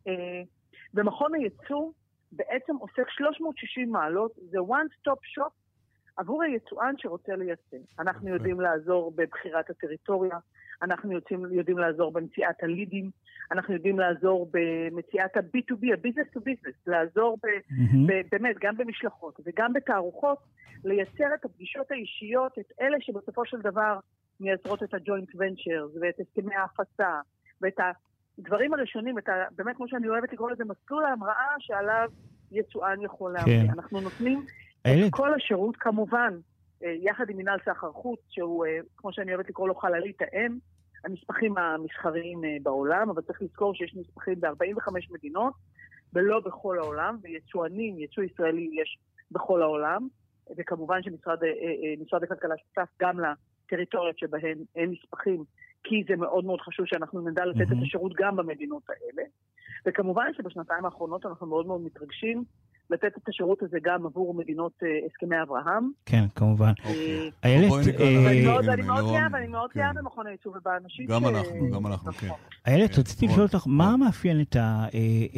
ומכון 0.95 1.35
הייצוא 1.35 1.91
בעצם 2.33 2.77
עוסק 2.77 3.11
360 3.11 3.93
מעלות, 3.93 4.33
זה 4.51 4.59
one 4.59 4.89
stop 5.01 5.21
shop 5.39 5.66
עבור 6.17 6.43
היצואן 6.43 6.95
שרוצה 6.99 7.37
לייצא. 7.37 7.77
אנחנו 7.99 8.29
יודעים 8.29 8.61
לעזור 8.61 9.13
בבחירת 9.17 9.71
הטריטוריה, 9.71 10.39
אנחנו 10.83 11.13
יודעים, 11.13 11.47
יודעים 11.51 11.79
לעזור 11.79 12.13
במציאת 12.13 12.63
הלידים, 12.63 13.11
אנחנו 13.53 13.75
יודעים 13.75 13.99
לעזור 13.99 14.51
במציאת 14.53 15.37
ה-B2B, 15.37 15.87
ה-Business 15.93 16.37
to 16.37 16.41
Business, 16.41 16.77
לעזור 16.87 17.39
ב, 17.43 17.47
mm-hmm. 17.47 17.97
ב, 18.07 18.13
באמת 18.31 18.57
גם 18.61 18.77
במשלחות 18.77 19.41
וגם 19.45 19.73
בתערוכות, 19.73 20.39
לייצר 20.85 21.35
את 21.35 21.45
הפגישות 21.45 21.91
האישיות, 21.91 22.59
את 22.59 22.73
אלה 22.81 22.97
שבסופו 23.01 23.47
של 23.47 23.61
דבר 23.61 23.99
מייצרות 24.41 24.83
את 24.83 24.95
ה-Joint 24.95 25.35
Ventures 25.35 25.99
ואת 26.01 26.21
הסכמי 26.21 26.55
ההפצה 26.55 27.21
ואת 27.61 27.81
הדברים 28.39 28.75
הראשונים, 28.75 29.19
את 29.19 29.29
ה, 29.29 29.33
באמת 29.57 29.77
כמו 29.77 29.89
שאני 29.89 30.09
אוהבת 30.09 30.33
לקרוא 30.33 30.51
לזה, 30.51 30.65
מסלול 30.65 31.05
ההמראה 31.05 31.55
שעליו 31.59 32.11
יצואן 32.53 33.03
יכול 33.03 33.33
להמריא. 33.33 33.63
כן. 33.63 33.71
אנחנו 33.71 34.01
נותנים 34.01 34.47
את 34.87 35.11
כל 35.11 35.35
השירות, 35.35 35.77
כמובן, 35.77 36.35
אה, 36.85 36.95
יחד 37.01 37.31
עם 37.31 37.37
מנהל 37.37 37.59
סחר 37.65 37.93
חוץ, 37.93 38.21
שהוא, 38.29 38.67
אה, 38.67 38.79
כמו 38.97 39.13
שאני 39.13 39.35
אוהבת 39.35 39.49
לקרוא 39.49 39.69
לו 39.69 39.75
חללית 39.75 40.23
האם, 40.23 40.59
הנספחים 41.05 41.59
המסחריים 41.59 42.45
אה, 42.45 42.57
בעולם, 42.63 43.11
אבל 43.11 43.23
צריך 43.23 43.43
לזכור 43.43 43.75
שיש 43.75 43.95
נספחים 43.95 44.41
ב-45 44.41 44.93
מדינות, 45.11 45.53
ולא 46.13 46.41
בכל 46.41 46.79
העולם, 46.79 47.17
ויצואנים, 47.23 47.99
יצוא 47.99 48.23
ישראלי 48.23 48.71
יש 48.73 48.99
בכל 49.31 49.63
העולם, 49.63 50.09
וכמובן 50.57 51.03
שמשרד 51.03 52.23
הכלכלה 52.23 52.55
שותף 52.57 52.89
גם 53.01 53.17
לטריטוריות 53.21 54.19
שבהן 54.19 54.59
אין 54.77 54.91
נספחים, 54.91 55.45
כי 55.85 56.05
זה 56.09 56.17
מאוד 56.17 56.45
מאוד 56.45 56.61
חשוב 56.61 56.87
שאנחנו 56.87 57.21
נדע 57.21 57.45
לתת 57.45 57.61
mm-hmm. 57.61 57.79
את 57.79 57.83
השירות 57.83 58.13
גם 58.17 58.37
במדינות 58.37 58.83
האלה. 58.89 59.29
וכמובן 59.87 60.27
שבשנתיים 60.37 60.85
האחרונות 60.85 61.27
אנחנו 61.27 61.47
מאוד 61.47 61.67
מאוד 61.67 61.81
מתרגשים 61.81 62.45
לתת 62.91 63.17
את 63.17 63.29
השירות 63.29 63.63
הזה 63.63 63.79
גם 63.83 64.07
עבור 64.07 64.35
מדינות 64.35 64.73
אה, 64.83 64.89
הסכמי 65.07 65.43
אברהם. 65.43 65.91
כן, 66.07 66.25
כמובן. 66.35 66.73
אוקיי. 66.79 67.31
איילת... 67.45 67.73
אני 68.69 68.83
מאוד 68.83 69.05
גאה, 69.05 69.27
ואני 69.33 69.47
מאוד 69.47 69.71
גאה 69.75 69.91
כן. 69.93 69.99
במכון 69.99 70.27
הייצוא 70.27 70.53
ובאנשים 70.57 71.07
ש... 71.07 71.11
גם 71.11 71.27
אנחנו, 71.27 71.71
גם 71.71 71.87
אנחנו, 71.87 72.13
כן. 72.13 72.29
איילת, 72.67 72.91
כן. 72.95 73.01
רציתי 73.01 73.27
לשאול 73.27 73.43
אותך, 73.43 73.65
מה 73.67 73.97
מאפיין 73.97 74.45
אה, 74.57 74.89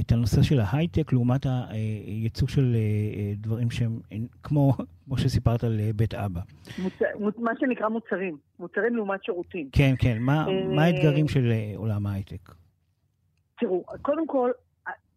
את 0.00 0.12
הנושא 0.12 0.42
של 0.42 0.60
ההייטק 0.60 1.12
לעומת 1.12 1.46
הייצוא 1.46 2.48
של 2.48 2.74
אה, 2.74 3.32
דברים 3.36 3.70
שהם 3.70 4.00
כמו... 4.42 4.72
כמו 5.08 5.18
שסיפרת 5.18 5.64
על 5.64 5.80
בית 5.96 6.14
אבא. 6.14 6.40
מה 7.38 7.50
שנקרא 7.60 7.88
מוצרים, 7.88 8.36
מוצרים 8.58 8.96
לעומת 8.96 9.24
שירותים. 9.24 9.68
כן, 9.72 9.94
כן, 9.98 10.18
מה 10.18 10.44
האתגרים 10.78 11.28
של 11.28 11.52
עולם 11.76 12.06
ההייטק? 12.06 12.52
תראו, 13.58 13.84
קודם 14.02 14.26
כל, 14.26 14.50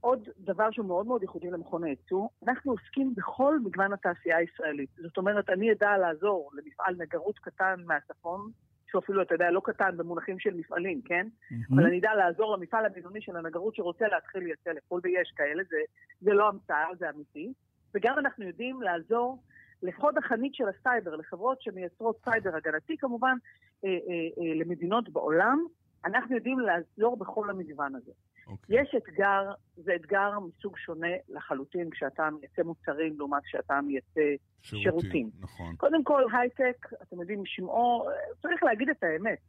עוד 0.02 0.30
דבר 0.40 0.72
שהוא 0.72 0.86
מאוד 0.86 1.06
מאוד 1.06 1.22
ייחודי 1.22 1.52
למכון 1.52 1.84
הייצוא, 1.84 2.28
אנחנו 2.48 2.72
עוסקים 2.72 3.16
בכל 3.16 3.60
מגוון 3.60 3.94
התעשייה 3.94 4.38
הישראלית. 4.38 4.90
זאת 4.98 5.18
אומרת, 5.18 5.50
אני 5.50 5.72
אדע 5.72 5.98
לעזור 5.98 6.52
למפעל 6.54 6.96
נגרות 6.98 7.40
קטן 7.40 7.76
מהצפון, 7.86 8.52
שהוא 8.88 9.00
אפילו, 9.00 9.22
אתה 9.22 9.36
יודע, 9.36 9.52
לא 9.52 9.62
קטן 9.64 9.98
במונחים 9.98 10.40
של 10.40 10.54
מפעלים, 10.54 11.02
כן? 11.02 11.28
Mm-hmm. 11.28 11.56
אבל 11.76 11.86
אני 11.86 12.00
אדע 12.00 12.16
לעזור 12.16 12.58
למפעל 12.58 12.86
הבינוני 12.86 13.22
של 13.22 13.36
הנגרות 13.36 13.76
שרוצה 13.76 14.08
להתחיל 14.08 14.44
לייצא 14.44 14.72
לחו"ל, 14.72 15.02
ויש 15.04 15.34
כאלה, 15.36 15.64
זה, 15.70 15.78
זה 16.22 16.34
לא 16.34 16.50
המצאה, 16.50 16.88
זה 17.00 17.10
אמיתי. 17.10 17.54
וגם 17.94 18.20
אנחנו 18.20 18.46
יודעים 18.46 18.82
לעזור 18.82 19.38
לחוד 19.84 20.18
החנית 20.18 20.56
של 20.56 20.64
הסייבר, 20.68 21.16
לחברות 21.16 21.62
שמייצרות 21.62 22.16
סייבר 22.24 22.56
הגנתי 22.56 22.98
כמובן, 22.98 23.38
אה, 23.86 23.90
אה, 23.90 23.96
אה, 24.44 24.56
למדינות 24.56 25.10
בעולם, 25.10 25.66
אנחנו 26.06 26.36
יודעים 26.36 26.60
לעזור 26.60 27.18
בכל 27.18 27.50
המגוון 27.50 27.96
הזה. 27.96 28.12
Okay. 28.48 28.52
אוקיי. 28.52 28.82
יש 28.82 28.96
אתגר, 28.98 29.52
זה 29.76 29.96
אתגר 29.96 30.40
מסוג 30.40 30.78
שונה 30.78 31.08
לחלוטין 31.30 31.90
כשאתה 31.90 32.30
מייצא 32.40 32.64
מוצרים 32.64 33.16
לעומת 33.18 33.44
כשאתה 33.44 33.82
מייצא 33.82 34.22
שירותים. 34.62 34.82
שירותים. 34.82 35.30
נכון. 35.40 35.76
קודם 35.76 36.04
כל, 36.04 36.24
הייטק, 36.34 36.88
אתם 37.02 37.20
יודעים, 37.20 37.42
שמעו, 37.46 38.10
צריך 38.42 38.64
להגיד 38.64 38.90
את 38.90 39.04
האמת. 39.04 39.40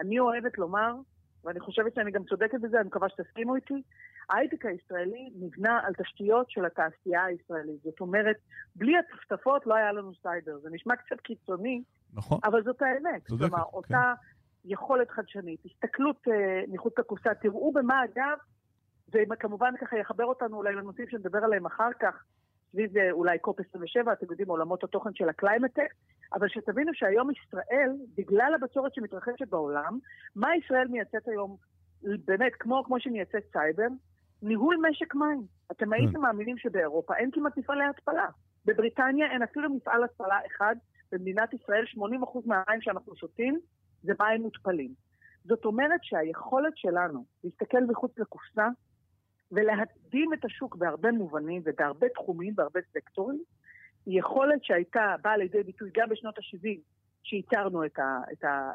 אני 0.00 0.18
אוהבת 0.18 0.58
לומר, 0.58 0.94
ואני 1.44 1.60
חושבת 1.60 1.94
שאני 1.94 2.10
גם 2.10 2.24
צודקת 2.24 2.60
בזה, 2.60 2.80
אני 2.80 2.86
מקווה 2.86 3.08
שתסכימו 3.08 3.56
איתי, 3.56 3.82
ההייטק 4.30 4.66
הישראלי 4.66 5.30
נבנה 5.34 5.80
על 5.82 5.92
תשתיות 5.94 6.50
של 6.50 6.64
התעשייה 6.64 7.24
הישראלית. 7.24 7.82
זאת 7.82 8.00
אומרת, 8.00 8.36
בלי 8.76 8.92
הטפטפות 8.98 9.66
לא 9.66 9.74
היה 9.74 9.92
לנו 9.92 10.12
סייבר. 10.22 10.58
זה 10.58 10.68
נשמע 10.72 10.96
קצת 10.96 11.20
קיצוני, 11.20 11.82
נכון. 12.14 12.38
אבל 12.44 12.62
זאת 12.62 12.82
האמת. 12.82 13.26
צודקת, 13.28 13.48
כלומר, 13.48 13.64
כן. 13.64 13.76
אותה 13.76 14.12
יכולת 14.66 15.10
חדשנית, 15.10 15.60
הסתכלות 15.64 16.28
אה, 16.28 16.62
מחוץ 16.68 16.98
לקופסה, 16.98 17.34
תראו 17.34 17.72
במה 17.72 18.04
אגב, 18.04 18.38
וכמובן 19.30 19.72
ככה 19.80 19.98
יחבר 19.98 20.24
אותנו 20.24 20.56
אולי 20.56 20.74
לנושאים 20.74 21.08
שנדבר 21.08 21.38
עליהם 21.44 21.66
אחר 21.66 21.90
כך, 22.00 22.24
סביב 22.72 22.96
אה, 22.98 23.10
אולי 23.10 23.38
COP 23.38 23.60
27, 23.60 24.12
אתם 24.12 24.26
יודעים, 24.30 24.48
עולמות 24.48 24.84
התוכן 24.84 25.14
של 25.14 25.28
ה 25.28 25.33
climate 25.33 25.69
tech, 25.69 25.94
אבל 26.32 26.48
שתבינו 26.48 26.94
שהיום 26.94 27.30
ישראל, 27.30 27.90
בגלל 28.16 28.52
הבצורת 28.54 28.94
שמתרחשת 28.94 29.48
בעולם, 29.48 29.98
מה 30.36 30.56
ישראל 30.56 30.88
מייצאת 30.88 31.28
היום, 31.28 31.56
באמת, 32.02 32.52
כמו, 32.54 32.84
כמו 32.84 33.00
שמייצאת 33.00 33.42
סייבר, 33.52 33.88
ניהול 34.42 34.76
משק 34.90 35.14
מים. 35.14 35.42
אתם 35.70 35.92
הייתם 35.92 36.12
כן. 36.12 36.20
מאמינים 36.20 36.58
שבאירופה 36.58 37.16
אין 37.16 37.30
כמעט 37.30 37.58
מפעלי 37.58 37.84
התפלה. 37.84 38.26
בבריטניה 38.64 39.26
אין 39.32 39.42
אפילו 39.42 39.74
מפעל 39.74 40.04
התפלה 40.04 40.38
אחד, 40.46 40.76
במדינת 41.12 41.54
ישראל 41.54 41.84
80% 41.96 41.98
מהמים 42.46 42.80
שאנחנו 42.80 43.16
שותים 43.16 43.60
זה 44.06 44.12
מים 44.20 44.42
מותפלים. 44.42 44.90
זאת 45.44 45.64
אומרת 45.64 46.00
שהיכולת 46.02 46.72
שלנו 46.76 47.24
להסתכל 47.44 47.80
מחוץ 47.88 48.18
לקופסה 48.18 48.68
ולהקדים 49.52 50.32
את 50.34 50.44
השוק 50.44 50.76
בהרבה 50.76 51.12
מובנים 51.12 51.62
ובהרבה 51.64 52.06
תחומים, 52.08 52.54
בהרבה 52.54 52.80
סקטורים, 52.92 53.42
היא 54.06 54.18
יכולת 54.18 54.64
שהייתה 54.64 55.14
באה 55.22 55.36
לידי 55.36 55.62
ביטוי 55.62 55.90
גם 55.94 56.08
בשנות 56.08 56.38
ה-70, 56.38 56.80
שייצרנו 57.22 57.84
את, 57.84 57.98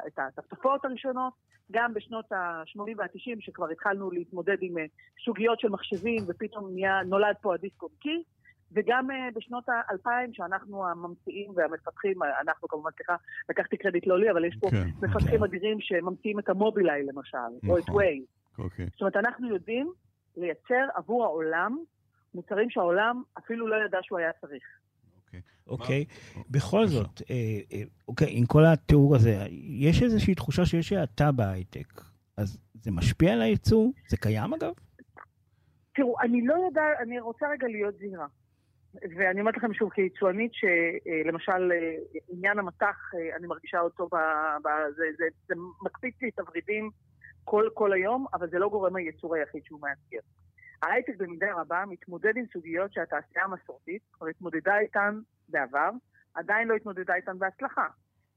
את, 0.06 0.18
התפתפות 0.18 0.84
הראשונות, 0.84 1.32
גם 1.72 1.94
בשנות 1.94 2.32
ה-80 2.32 2.94
וה-90, 2.96 3.40
שכבר 3.40 3.68
התחלנו 3.68 4.10
להתמודד 4.10 4.56
עם 4.60 4.78
אה, 4.78 4.84
סוגיות 5.24 5.60
של 5.60 5.68
מחשבים, 5.68 6.22
ופתאום 6.28 6.70
נהיה, 6.74 7.02
נולד 7.02 7.34
פה 7.40 7.54
הדיסק 7.54 7.82
און 7.82 7.90
קי, 8.00 8.22
וגם 8.74 9.10
uh, 9.10 9.34
בשנות 9.34 9.64
האלפיים, 9.68 10.34
שאנחנו 10.34 10.86
הממציאים 10.88 11.50
והמפתחים, 11.54 12.16
אנחנו 12.40 12.68
כמובן, 12.68 12.90
סליחה, 12.96 13.16
לקחתי 13.48 13.76
קרדיט 13.76 14.06
לא 14.06 14.20
לי, 14.20 14.30
אבל 14.30 14.44
יש 14.44 14.56
פה 14.60 14.70
כן, 14.70 14.88
מפתחים 15.02 15.38
כן. 15.38 15.44
אדירים 15.44 15.78
שממציאים 15.80 16.38
את 16.38 16.48
המובילאיי 16.48 17.02
למשל, 17.02 17.38
נכון, 17.62 17.70
או 17.70 17.78
את 17.78 17.88
ווי. 17.88 18.24
נכון, 18.52 18.64
אוקיי. 18.64 18.86
זאת 18.92 19.00
אומרת, 19.00 19.16
אנחנו 19.16 19.48
יודעים 19.48 19.92
לייצר 20.36 20.86
עבור 20.94 21.24
העולם 21.24 21.78
מוצרים 22.34 22.70
שהעולם 22.70 23.22
אפילו 23.38 23.68
לא 23.68 23.76
ידע 23.84 23.98
שהוא 24.02 24.18
היה 24.18 24.30
צריך. 24.40 24.62
אוקיי, 25.24 25.40
אוקיי. 25.66 26.04
בכל 26.50 26.86
זאת, 26.86 27.22
אה, 27.30 27.36
אה, 27.72 27.82
אוקיי, 28.08 28.28
עם 28.30 28.46
כל 28.46 28.64
התיאור 28.64 29.16
הזה, 29.16 29.46
יש 29.80 30.02
איזושהי 30.02 30.34
תחושה 30.34 30.64
שיש 30.64 30.92
האטה 30.92 31.32
בהייטק. 31.32 32.00
אז 32.36 32.58
זה 32.74 32.90
משפיע 32.90 33.32
על 33.32 33.42
הייצוא? 33.42 33.88
זה 34.08 34.16
קיים 34.16 34.54
אגב? 34.54 34.72
תראו, 35.94 36.20
אני 36.20 36.46
לא 36.46 36.54
יודעת, 36.66 36.98
אני 37.02 37.20
רוצה 37.20 37.46
רגע 37.52 37.66
להיות 37.66 37.94
זהירה. 37.98 38.26
ואני 38.94 39.40
אומרת 39.40 39.56
לכם 39.56 39.74
שוב, 39.74 39.90
כיצואנית, 39.90 40.52
שלמשל 40.54 41.72
עניין 42.28 42.58
המטח, 42.58 42.96
אני 43.36 43.46
מרגישה 43.46 43.80
אותו, 43.80 44.06
ב, 44.06 44.16
ב, 44.64 44.68
זה, 44.96 45.04
זה, 45.18 45.24
זה 45.48 45.54
מקפיץ 45.82 46.14
לי 46.22 46.28
את 46.28 46.38
הוורידים 46.38 46.90
כל, 47.44 47.68
כל 47.74 47.92
היום, 47.92 48.26
אבל 48.34 48.48
זה 48.50 48.58
לא 48.58 48.68
גורם 48.68 48.96
הייצור 48.96 49.34
היחיד 49.34 49.64
שהוא 49.64 49.80
מאתגר. 49.80 50.20
ההייטק 50.82 51.16
במידה 51.16 51.46
רבה 51.54 51.84
מתמודד 51.88 52.36
עם 52.36 52.44
סוגיות 52.52 52.92
שהתעשייה 52.92 53.44
המסורתית 53.44 54.02
כבר 54.12 54.26
התמודדה 54.26 54.78
איתן 54.78 55.18
בעבר, 55.48 55.90
עדיין 56.34 56.68
לא 56.68 56.74
התמודדה 56.74 57.14
איתן 57.14 57.38
בהצלחה. 57.38 57.86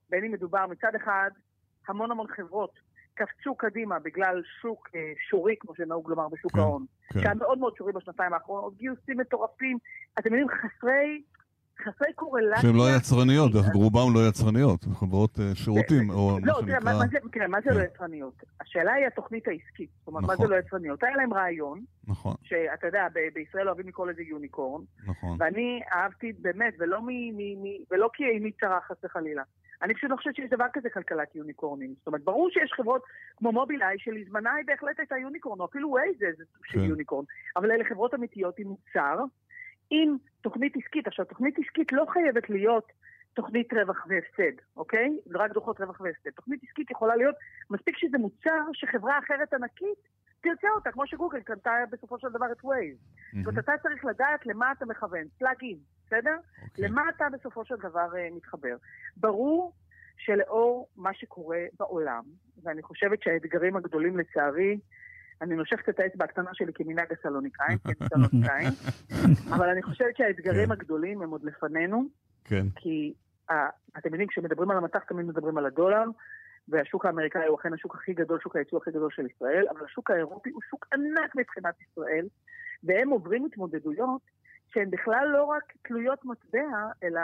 בין 0.09 0.23
אם 0.25 0.31
מדובר 0.31 0.67
מצד 0.67 0.95
אחד, 0.95 1.29
המון 1.87 2.11
המון 2.11 2.27
חברות 2.27 2.79
קפצו 3.15 3.55
קדימה 3.55 3.99
בגלל 3.99 4.41
שוק 4.61 4.89
אה, 4.95 5.13
שורי, 5.29 5.55
כמו 5.59 5.75
שנהוג 5.75 6.09
לומר 6.09 6.27
בשוק 6.27 6.51
כן, 6.51 6.59
ההון, 6.59 6.85
כן. 7.09 7.19
שהיה 7.19 7.33
מאוד 7.33 7.57
מאוד 7.57 7.73
שורי 7.77 7.93
בשנתיים 7.93 8.33
האחרונות, 8.33 8.77
גיוסים 8.77 9.17
מטורפים, 9.17 9.77
אתם 10.19 10.29
יודעים, 10.29 10.47
חסרי... 10.49 11.21
חסרי 11.83 12.13
קורלציה. 12.13 12.61
שהן 12.61 12.75
לא 12.75 12.95
יצרניות, 12.97 13.51
רובן 13.73 14.13
לא 14.13 14.19
יצרניות, 14.29 14.83
חברות 14.83 15.39
אה, 15.39 15.55
שירותים, 15.55 16.09
או 16.09 16.29
מה 16.29 16.53
שנקרא... 16.53 16.53
לא, 16.53 16.61
תראה, 17.31 17.47
מה 17.47 17.61
זה 17.61 17.69
לא 17.69 17.79
כן. 17.79 17.85
יצרניות? 17.93 18.43
השאלה 18.61 18.93
היא 18.93 19.07
התוכנית 19.07 19.47
העסקית. 19.47 19.89
זאת 19.99 20.07
אומרת, 20.07 20.23
מה 20.23 20.27
זה 20.27 20.33
נכון. 20.33 20.49
לא 20.49 20.55
יצרניות? 20.59 21.03
היה 21.03 21.15
להם 21.15 21.33
רעיון, 21.33 21.83
נכון. 22.07 22.35
שאתה 22.43 22.87
יודע, 22.87 23.07
בישראל 23.33 23.67
אוהבים 23.67 23.87
לקרוא 23.87 24.07
לזה 24.07 24.21
יוניקורן, 24.21 24.81
נכון. 25.07 25.37
ואני 25.39 25.79
אהבתי 25.93 26.33
באמת, 26.39 26.73
ולא 27.91 28.09
כי 28.13 28.23
איני 28.23 28.51
צרה 28.51 28.79
חס 28.87 28.95
וחלילה. 29.03 29.43
אני 29.81 29.93
פשוט 29.93 30.09
לא 30.09 30.15
חושבת 30.15 30.35
שיש 30.35 30.49
דבר 30.49 30.65
כזה 30.73 30.89
כלכלת 30.89 31.35
יוניקורנים. 31.35 31.93
זאת 31.97 32.07
אומרת, 32.07 32.23
ברור 32.23 32.49
שיש 32.49 32.73
חברות 32.73 33.03
כמו 33.37 33.51
מובילאיי, 33.51 33.99
שלזמנה 33.99 34.53
היא 34.53 34.65
בהחלט 34.65 34.99
הייתה 34.99 35.17
יוניקורן, 35.17 35.59
או 35.59 35.65
אפילו 35.65 35.91
וייז 35.91 36.15
זה 36.19 36.43
סוג 36.53 36.65
של 36.65 36.79
כן. 36.79 36.85
יוניקורן, 36.85 37.25
אבל 37.55 37.71
אלה 37.71 37.83
חברות 37.83 38.13
אמיתיות 38.13 38.59
עם 38.59 38.67
מוצר, 38.67 39.19
עם 39.89 40.17
תוכנית 40.41 40.73
עסקית. 40.77 41.07
עכשיו, 41.07 41.25
תוכנית 41.25 41.59
עסקית 41.59 41.91
לא 41.91 42.05
חייבת 42.09 42.49
להיות 42.49 42.91
תוכנית 43.33 43.73
רווח 43.73 44.05
והפסד, 44.09 44.61
אוקיי? 44.77 45.17
רק 45.33 45.51
דוחות 45.51 45.81
רווח 45.81 46.01
והפסד. 46.01 46.29
תוכנית 46.29 46.63
עסקית 46.63 46.91
יכולה 46.91 47.15
להיות, 47.15 47.35
מספיק 47.69 47.97
שזה 47.97 48.17
מוצר 48.17 48.61
שחברה 48.73 49.19
אחרת 49.19 49.53
ענקית 49.53 49.99
תרצה 50.41 50.67
אותה, 50.75 50.91
כמו 50.91 51.07
שגוגל 51.07 51.39
קנתה 51.39 51.71
בסופו 51.91 52.19
של 52.19 52.29
דבר 52.29 52.51
את 52.51 52.65
וייז. 52.65 52.97
זאת 53.33 53.47
אומרת, 53.47 53.63
אתה 53.63 53.71
צריך 53.83 54.05
לדעת 54.05 54.45
למה 54.45 54.71
אתה 54.71 54.85
מכוון, 54.85 55.23
פלאג 55.39 55.55
אין. 55.61 55.77
בסדר? 56.05 56.35
Okay. 56.35 56.63
אוקיי. 56.69 56.87
למה 56.87 57.09
אתה 57.15 57.25
בסופו 57.33 57.65
של 57.65 57.75
דבר 57.75 58.07
uh, 58.11 58.35
מתחבר? 58.35 58.75
ברור 59.17 59.73
שלאור 60.17 60.87
מה 60.97 61.13
שקורה 61.13 61.59
בעולם, 61.79 62.23
ואני 62.63 62.81
חושבת 62.81 63.23
שהאתגרים 63.23 63.75
הגדולים 63.75 64.17
לצערי, 64.17 64.79
אני 65.41 65.55
נושכת 65.55 65.89
את 65.89 65.99
האצבע 65.99 66.25
הקטנה 66.25 66.49
שלי 66.53 66.73
כמנהג 66.73 67.13
הסלוניקאים, 67.19 67.77
כן, 67.77 68.07
סלוניקאים, 68.07 68.69
אבל 69.55 69.69
אני 69.69 69.83
חושבת 69.83 70.17
שהאתגרים 70.17 70.65
כן. 70.65 70.71
הגדולים 70.71 71.21
הם 71.21 71.29
עוד 71.29 71.43
לפנינו, 71.43 72.03
כן. 72.45 72.65
כי 72.75 73.13
uh, 73.51 73.53
אתם 73.97 74.09
יודעים, 74.09 74.27
כשמדברים 74.27 74.71
על 74.71 74.77
המטח 74.77 75.03
תמיד 75.03 75.25
מדברים 75.25 75.57
על 75.57 75.65
הדולר, 75.65 76.03
והשוק 76.67 77.05
האמריקאי 77.05 77.47
הוא 77.47 77.59
אכן 77.59 77.73
השוק 77.73 77.95
הכי 77.95 78.13
גדול, 78.13 78.39
שוק 78.39 78.55
הייצוא 78.55 78.79
הכי 78.81 78.91
גדול 78.91 79.11
של 79.11 79.25
ישראל, 79.25 79.65
אבל 79.69 79.85
השוק 79.85 80.11
האירופי 80.11 80.49
הוא 80.49 80.61
שוק 80.69 80.87
ענק 80.93 81.35
מבחינת 81.35 81.75
ישראל, 81.81 82.27
והם 82.83 83.09
עוברים 83.09 83.45
התמודדויות 83.45 84.21
שהן 84.73 84.89
בכלל 84.89 85.27
לא 85.33 85.43
רק 85.43 85.73
תלויות 85.81 86.25
מטבע, 86.25 86.89
אלא 87.03 87.21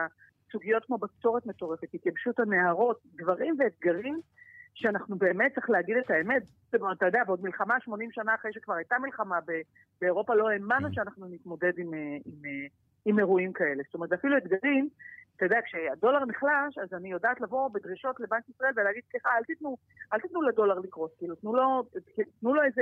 סוגיות 0.51 0.85
כמו 0.85 0.97
בצורת 0.97 1.45
מטורפת, 1.45 1.93
התייבשות 1.93 2.39
הנהרות, 2.39 3.01
דברים 3.05 3.55
ואתגרים 3.59 4.19
שאנחנו 4.73 5.15
באמת, 5.15 5.55
צריך 5.55 5.69
להגיד 5.69 5.97
את 5.97 6.11
האמת, 6.11 6.43
זאת 6.45 6.81
אומרת, 6.81 6.97
אתה 6.97 7.05
יודע, 7.05 7.23
בעוד 7.23 7.43
מלחמה 7.43 7.79
80 7.79 8.11
שנה 8.11 8.35
אחרי 8.35 8.53
שכבר 8.53 8.73
הייתה 8.73 8.95
מלחמה 8.99 9.39
באירופה, 10.01 10.35
לא 10.35 10.49
האמנו 10.49 10.87
כן. 10.87 10.93
שאנחנו 10.93 11.27
נתמודד 11.27 11.71
עם, 11.77 11.93
עם, 11.93 12.19
עם, 12.25 12.41
עם 13.05 13.19
אירועים 13.19 13.53
כאלה. 13.53 13.83
זאת 13.85 13.93
אומרת, 13.93 14.13
אפילו 14.13 14.37
אתגרים 14.37 14.89
אתה 15.41 15.45
יודע, 15.45 15.59
כשהדולר 15.65 16.25
נחלש, 16.25 16.77
אז 16.77 16.93
אני 16.93 17.11
יודעת 17.11 17.41
לבוא 17.41 17.69
בדרישות 17.69 18.19
לבנק 18.19 18.49
ישראל 18.49 18.71
ולהגיד, 18.75 19.03
סליחה, 19.11 19.29
אל 19.37 19.43
תיתנו, 19.43 19.77
אל 20.13 20.19
תיתנו 20.19 20.41
לדולר 20.41 20.79
לקרוס, 20.79 21.11
כאילו, 21.17 21.35
תנו 21.35 21.55
לו, 21.55 21.83
תנו 22.39 22.53
לו 22.53 22.63
איזה, 22.63 22.81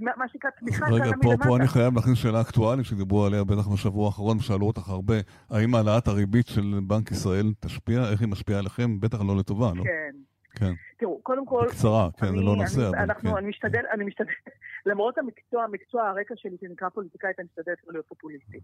מה 0.00 0.28
שנקרא, 0.28 0.50
תמיכה 0.60 0.86
קלה 0.86 0.88
מלמטה. 0.88 1.28
רגע, 1.28 1.36
פה, 1.38 1.44
פה 1.44 1.56
אני 1.56 1.68
חייב 1.68 1.94
להכניס 1.94 2.18
שאלה 2.18 2.40
אקטואלית 2.40 2.86
שדיברו 2.86 3.24
עליה 3.24 3.44
בטח 3.44 3.68
בשבוע 3.68 4.06
האחרון, 4.06 4.36
ושאלו 4.36 4.66
אותך 4.66 4.88
הרבה, 4.88 5.14
האם 5.50 5.74
העלאת 5.74 6.08
הריבית 6.08 6.46
של 6.46 6.80
בנק 6.82 7.10
ישראל 7.10 7.52
תשפיע, 7.60 8.10
איך 8.10 8.20
היא 8.20 8.28
משפיעה 8.28 8.58
עליכם? 8.58 9.00
בטח 9.00 9.20
לא 9.20 9.36
לטובה, 9.36 9.72
לא? 9.76 9.82
כן. 9.82 10.10
כן. 10.54 10.72
תראו, 10.98 11.20
קודם 11.22 11.46
כל... 11.46 11.64
בקצרה, 11.68 12.08
כן, 12.16 12.26
זה 12.26 12.42
לא 12.42 12.56
נושא, 12.56 12.88
אבל... 12.88 12.98
אנחנו, 12.98 13.30
כן. 13.30 13.36
אני 13.36 13.48
משתדל, 13.48 13.82
אני 13.92 14.04
משתדל, 14.04 14.30
למרות 14.90 15.18
המקצוע, 15.18 15.66
מקצוע 15.66 16.08
הרקע 16.08 16.34
שלי 16.36 16.56
שנקרא 16.60 16.88
פוליטיקאית, 16.88 17.38
אני 17.38 17.46
משתדלת 17.46 17.78
לא 17.86 17.92
להיות 17.92 18.06
פופוליסטית. 18.06 18.62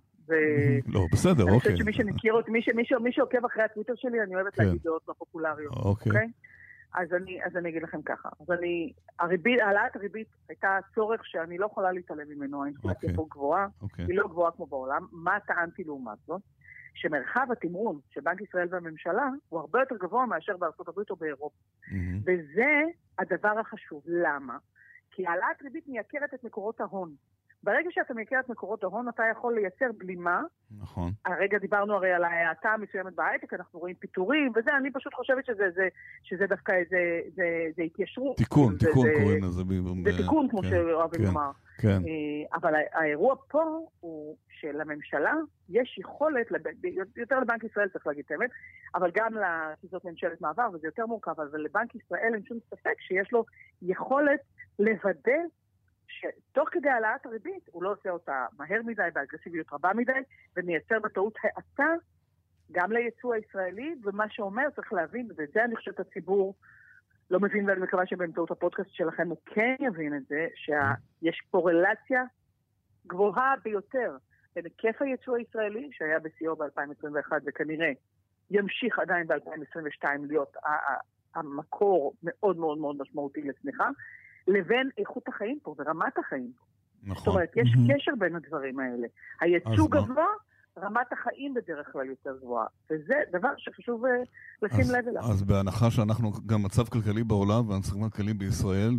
לא, 0.86 1.06
בסדר, 1.12 1.42
אוקיי. 1.42 1.52
אני 1.52 1.58
חושבת 1.60 1.76
שמי 1.76 1.92
שמכיר 1.92 2.32
אותי, 2.32 2.50
מי 3.00 3.12
שעוקב 3.12 3.44
אחרי 3.44 3.62
הטוויטר 3.62 3.92
שלי, 3.96 4.22
אני 4.22 4.34
אוהבת 4.34 4.54
כן. 4.54 4.64
להגיד 4.64 4.82
דעות 4.82 5.02
לא 5.08 5.14
פופולריות, 5.18 5.72
אוקיי? 5.76 6.28
אז 6.94 7.12
אני, 7.12 7.44
אז 7.44 7.56
אני 7.56 7.68
אגיד 7.68 7.82
לכם 7.82 8.02
ככה. 8.02 8.28
אז 8.40 8.50
אני, 8.50 8.92
הריבית, 9.18 9.60
העלאת 9.60 9.96
הריבית 9.96 10.28
הייתה 10.48 10.78
צורך 10.94 11.26
שאני 11.26 11.58
לא 11.58 11.66
יכולה 11.66 11.92
להתעלם 11.92 12.28
ממנו, 12.28 12.62
האינפלציה 12.62 13.10
אוקיי. 13.10 13.16
פה 13.16 13.26
גבוהה, 13.30 13.66
אוקיי. 13.82 14.04
היא 14.04 14.18
לא 14.18 14.28
גבוהה 14.28 14.52
כמו 14.52 14.66
בעולם. 14.66 15.06
מה 15.12 15.40
טענתי 15.46 15.84
לעומת 15.84 16.18
זאת? 16.26 16.42
שמרחב 16.94 17.46
התמרון 17.52 18.00
של 18.10 18.20
בנק 18.20 18.40
ישראל 18.40 18.68
והממשלה 18.70 19.28
הוא 19.48 19.60
הרבה 19.60 19.80
יותר 19.80 19.96
גבוה 19.96 20.26
מאשר 20.26 20.56
בארצות 20.56 20.88
הברית 20.88 21.10
או 21.10 21.16
באירופה. 21.16 21.56
Mm-hmm. 21.56 21.94
וזה 22.26 22.82
הדבר 23.18 23.58
החשוב. 23.58 24.02
למה? 24.06 24.58
כי 25.10 25.26
העלאת 25.26 25.62
ריבית 25.62 25.88
מייקרת 25.88 26.34
את 26.34 26.44
מקורות 26.44 26.80
ההון. 26.80 27.14
ברגע 27.64 27.90
שאתה 27.90 28.14
מייקר 28.14 28.40
את 28.40 28.48
מקורות 28.48 28.84
ההון, 28.84 29.08
אתה 29.08 29.22
יכול 29.32 29.54
לייצר 29.54 29.86
בלימה. 29.98 30.42
נכון. 30.80 31.10
הרגע 31.24 31.58
דיברנו 31.58 31.94
הרי 31.94 32.12
על 32.12 32.24
ההאטה 32.24 32.68
המסוימת 32.68 33.14
בהייטק, 33.14 33.54
אנחנו 33.54 33.80
רואים 33.80 33.94
פיטורים 33.94 34.52
וזה, 34.56 34.76
אני 34.76 34.92
פשוט 34.92 35.14
חושבת 35.14 35.46
שזה 35.46 35.70
זה, 35.74 35.88
שזה 36.22 36.46
דווקא 36.46 36.72
איזה, 36.72 37.20
זה, 37.34 37.44
זה 37.76 37.82
התיישרות. 37.82 38.36
תיקון, 38.36 38.72
זה, 38.72 38.86
תיקון 38.86 39.06
זה, 39.06 39.12
קוראים 39.22 39.44
לזה. 39.44 39.50
זה 39.50 39.64
ב... 40.04 40.16
תיקון, 40.16 40.48
כמו 40.48 40.62
כן, 40.62 40.68
שאוהבים 40.70 41.20
כן, 41.20 41.26
לומר. 41.26 41.50
כן. 41.78 41.88
אה, 41.88 42.58
אבל 42.58 42.74
האירוע 42.92 43.34
פה 43.48 43.80
הוא 44.00 44.36
שלממשלה 44.60 45.34
יש 45.68 45.98
יכולת, 45.98 46.46
יותר 47.16 47.40
לבנק 47.40 47.64
ישראל 47.64 47.88
צריך 47.88 48.06
להגיד 48.06 48.24
את 48.26 48.30
האמת, 48.30 48.50
אבל 48.94 49.10
גם 49.14 49.32
כי 49.80 49.86
זאת 49.90 50.04
ממשלת 50.04 50.40
מעבר 50.40 50.68
וזה 50.72 50.86
יותר 50.88 51.06
מורכב, 51.06 51.40
אבל 51.40 51.60
לבנק 51.60 51.94
ישראל 51.94 52.34
אין 52.34 52.44
שום 52.44 52.58
ספק 52.70 53.00
שיש 53.00 53.32
לו 53.32 53.44
יכולת 53.82 54.40
לוודא 54.78 55.40
שתוך 56.08 56.68
כדי 56.72 56.88
העלאת 56.88 57.26
הריבית 57.26 57.68
הוא 57.72 57.82
לא 57.82 57.92
עושה 57.92 58.10
אותה 58.10 58.46
מהר 58.58 58.80
מדי, 58.84 59.08
באגרסיביות 59.14 59.72
רבה 59.72 59.90
מדי, 59.94 60.12
ומייצר 60.56 61.00
בטעות 61.00 61.34
האטה 61.42 61.94
גם 62.72 62.92
ליצוא 62.92 63.34
הישראלי, 63.34 63.94
ומה 64.02 64.24
שאומר, 64.28 64.70
צריך 64.76 64.92
להבין, 64.92 65.28
ואת 65.36 65.48
זה 65.54 65.64
אני 65.64 65.76
חושבת 65.76 66.00
הציבור 66.00 66.54
לא 67.30 67.40
מבין, 67.40 67.68
ואני 67.68 67.80
מקווה 67.80 68.06
שבאמצעות 68.06 68.50
הפודקאסט 68.50 68.90
שלכם 68.92 69.28
הוא 69.28 69.38
כן 69.46 69.74
יבין 69.80 70.16
את 70.16 70.26
זה, 70.26 70.46
שיש 70.54 71.42
קורלציה 71.50 72.24
גבוהה 73.06 73.54
ביותר 73.64 74.16
בין 74.54 74.64
היקף 74.64 75.02
היצוא 75.02 75.36
הישראלי, 75.36 75.88
שהיה 75.92 76.18
בשיאו 76.18 76.56
ב-2021 76.56 77.32
וכנראה 77.46 77.92
ימשיך 78.50 78.98
עדיין 78.98 79.26
ב-2022 79.26 80.04
להיות 80.28 80.56
המקור 81.34 82.14
מאוד 82.22 82.56
מאוד 82.56 82.78
מאוד 82.78 82.96
משמעותי 82.98 83.42
לצמיחה, 83.42 83.88
לבין 84.48 84.90
איכות 84.98 85.28
החיים 85.28 85.58
פה 85.62 85.74
ורמת 85.78 86.18
החיים. 86.18 86.50
נכון. 87.02 87.16
זאת 87.16 87.26
אומרת, 87.26 87.50
יש 87.56 87.68
mm-hmm. 87.68 87.94
קשר 87.94 88.12
בין 88.18 88.36
הדברים 88.36 88.78
האלה. 88.78 89.06
היצוא 89.40 89.88
גבוה, 89.90 90.26
רמת 90.78 91.12
החיים 91.12 91.54
בדרך 91.54 91.92
כלל 91.92 92.06
יותר 92.06 92.36
גבוהה. 92.42 92.66
וזה 92.90 93.14
דבר 93.32 93.48
שחשוב 93.56 94.04
uh, 94.04 94.08
לשים 94.62 94.80
אז, 94.80 94.90
לב 94.90 95.08
אליו. 95.08 95.22
אז 95.22 95.42
בהנחה 95.42 95.90
שאנחנו, 95.90 96.32
גם 96.46 96.62
מצב 96.62 96.84
כלכלי 96.84 97.24
בעולם 97.24 97.68
והמצב 97.68 97.92
כלכלי 97.92 98.34
בישראל, 98.34 98.94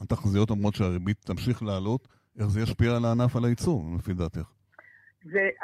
והתחזיות 0.00 0.50
אומרות 0.50 0.74
שהריבית 0.74 1.16
תמשיך 1.24 1.62
לעלות, 1.62 2.08
איך 2.38 2.46
זה 2.46 2.60
ישפיע 2.60 2.96
על 2.96 3.04
הענף, 3.04 3.36
על 3.36 3.44
הייצוא, 3.44 3.82
לפי 3.98 4.14
דעתך? 4.14 4.50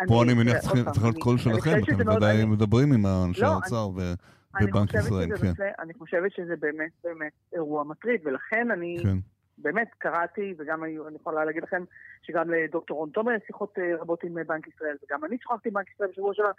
פה 0.09 0.23
אני 0.23 0.35
מניח 0.35 0.57
צריך 0.59 1.03
להיות 1.03 1.19
קול 1.19 1.39
שלכם, 1.39 1.79
אתם 1.85 2.09
ודאי 2.09 2.45
מדברים 2.45 2.93
עם 2.93 3.07
אנשי 3.07 3.41
לא, 3.41 3.47
האוצר 3.47 3.91
ובנק 4.63 4.95
ישראל, 4.95 5.37
כן. 5.37 5.73
אני 5.79 5.95
חושבת 5.95 6.33
שזה 6.33 6.57
באמת 6.57 6.93
באמת 7.05 7.33
אירוע 7.53 7.85
מטריד, 7.85 8.21
ולכן 8.25 8.71
אני 8.71 8.97
כן. 9.03 9.17
באמת 9.59 9.89
קראתי, 9.99 10.55
וגם 10.59 10.85
אני 10.85 10.97
יכולה 11.15 11.45
להגיד 11.45 11.63
לכם 11.63 11.85
שגם 12.23 12.51
לדוקטור 12.51 12.97
רון 12.99 13.11
תומר 13.11 13.33
יש 13.33 13.43
שיחות 13.47 13.79
אה, 13.79 13.97
רבות 14.01 14.25
עם 14.25 14.35
בנק 14.47 14.69
ישראל, 14.69 14.97
וגם 15.05 15.25
אני 15.25 15.37
שוחחתי 15.43 15.69
עם 15.69 15.75
בנק 15.75 15.91
ישראל 15.91 16.09
בשבוע 16.09 16.35
שעבר. 16.35 16.51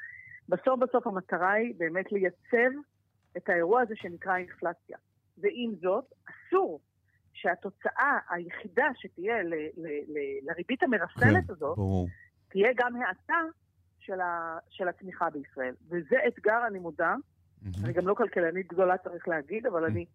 בסוף 0.50 0.80
בסוף 0.80 1.08
המטרה 1.08 1.52
היא 1.52 1.74
באמת 1.78 2.12
לייצב 2.12 2.78
את 3.38 3.50
האירוע 3.50 3.82
הזה 3.82 3.94
שנקרא 3.96 4.38
אינפלציה. 4.38 4.98
ועם 5.38 5.76
זאת, 5.82 6.06
אסור 6.26 6.80
שהתוצאה 7.34 8.20
היחידה 8.30 8.88
שתהיה 8.96 9.44
ל, 9.44 9.54
ל, 9.54 9.88
ל, 9.88 10.18
לריבית 10.42 10.84
המרסנת 10.84 11.46
כן, 11.48 11.54
הזאת, 11.54 11.78
ברור. 11.78 12.08
תהיה 12.50 12.70
גם 12.76 12.96
האטה 12.96 13.42
של, 14.00 14.22
ה, 14.22 14.58
של 14.70 14.88
הצמיחה 14.88 15.30
בישראל. 15.30 15.74
וזה 15.90 16.16
אתגר, 16.28 16.68
אני 16.68 16.80
מודה. 16.80 17.16
Mm-hmm. 17.64 17.86
אני 17.86 17.94
גם 17.94 18.08
לא 18.08 18.14
כלכלנית 18.14 18.68
גדולה, 18.68 18.98
צריך 18.98 19.28
להגיד, 19.28 19.66
אבל 19.66 19.84
mm-hmm. 19.84 19.92
אני... 19.92 20.06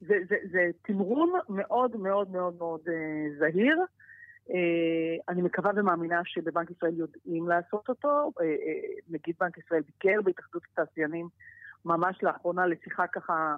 זה, 0.00 0.14
זה, 0.28 0.36
זה 0.52 0.70
תמרון 0.82 1.32
מאוד 1.48 1.96
מאוד 1.96 2.30
מאוד 2.30 2.54
מאוד 2.58 2.80
אה, 2.88 3.38
זהיר. 3.38 3.78
אה, 4.50 5.16
אני 5.28 5.42
מקווה 5.42 5.70
ומאמינה 5.76 6.20
שבבנק 6.24 6.70
ישראל 6.70 6.94
יודעים 6.94 7.48
לעשות 7.48 7.88
אותו. 7.88 8.32
אה, 8.40 8.44
אה, 8.46 8.90
נגיד 9.08 9.34
בנק 9.40 9.58
ישראל 9.58 9.82
ביקר 9.82 10.22
בהתאחדות 10.24 10.62
התעשיינים 10.72 11.28
ממש 11.84 12.22
לאחרונה 12.22 12.66
לשיחה 12.66 13.06
ככה 13.06 13.56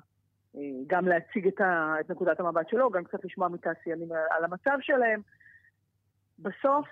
אה, 0.57 0.61
גם 0.87 1.09
להציג 1.09 1.47
את, 1.47 1.61
ה, 1.61 1.95
את 2.01 2.11
נקודת 2.11 2.41
המבט 2.41 2.69
שלו, 2.69 2.91
גם 2.91 3.05
קצת 3.05 3.25
לשמוע 3.25 3.49
מתעשיינים 3.49 4.09
על 4.31 4.45
המצב 4.45 4.79
שלהם. 4.81 5.21
בסוף 6.39 6.89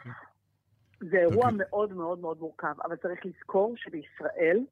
זה 1.01 1.19
אירוע 1.19 1.49
okay. 1.49 1.55
מאוד 1.59 1.93
מאוד 1.93 2.21
מאוד 2.21 2.41
מורכב, 2.41 2.75
אבל 2.85 2.97
צריך 2.97 3.27
לזכור 3.27 3.75
שבישראל 3.77 4.65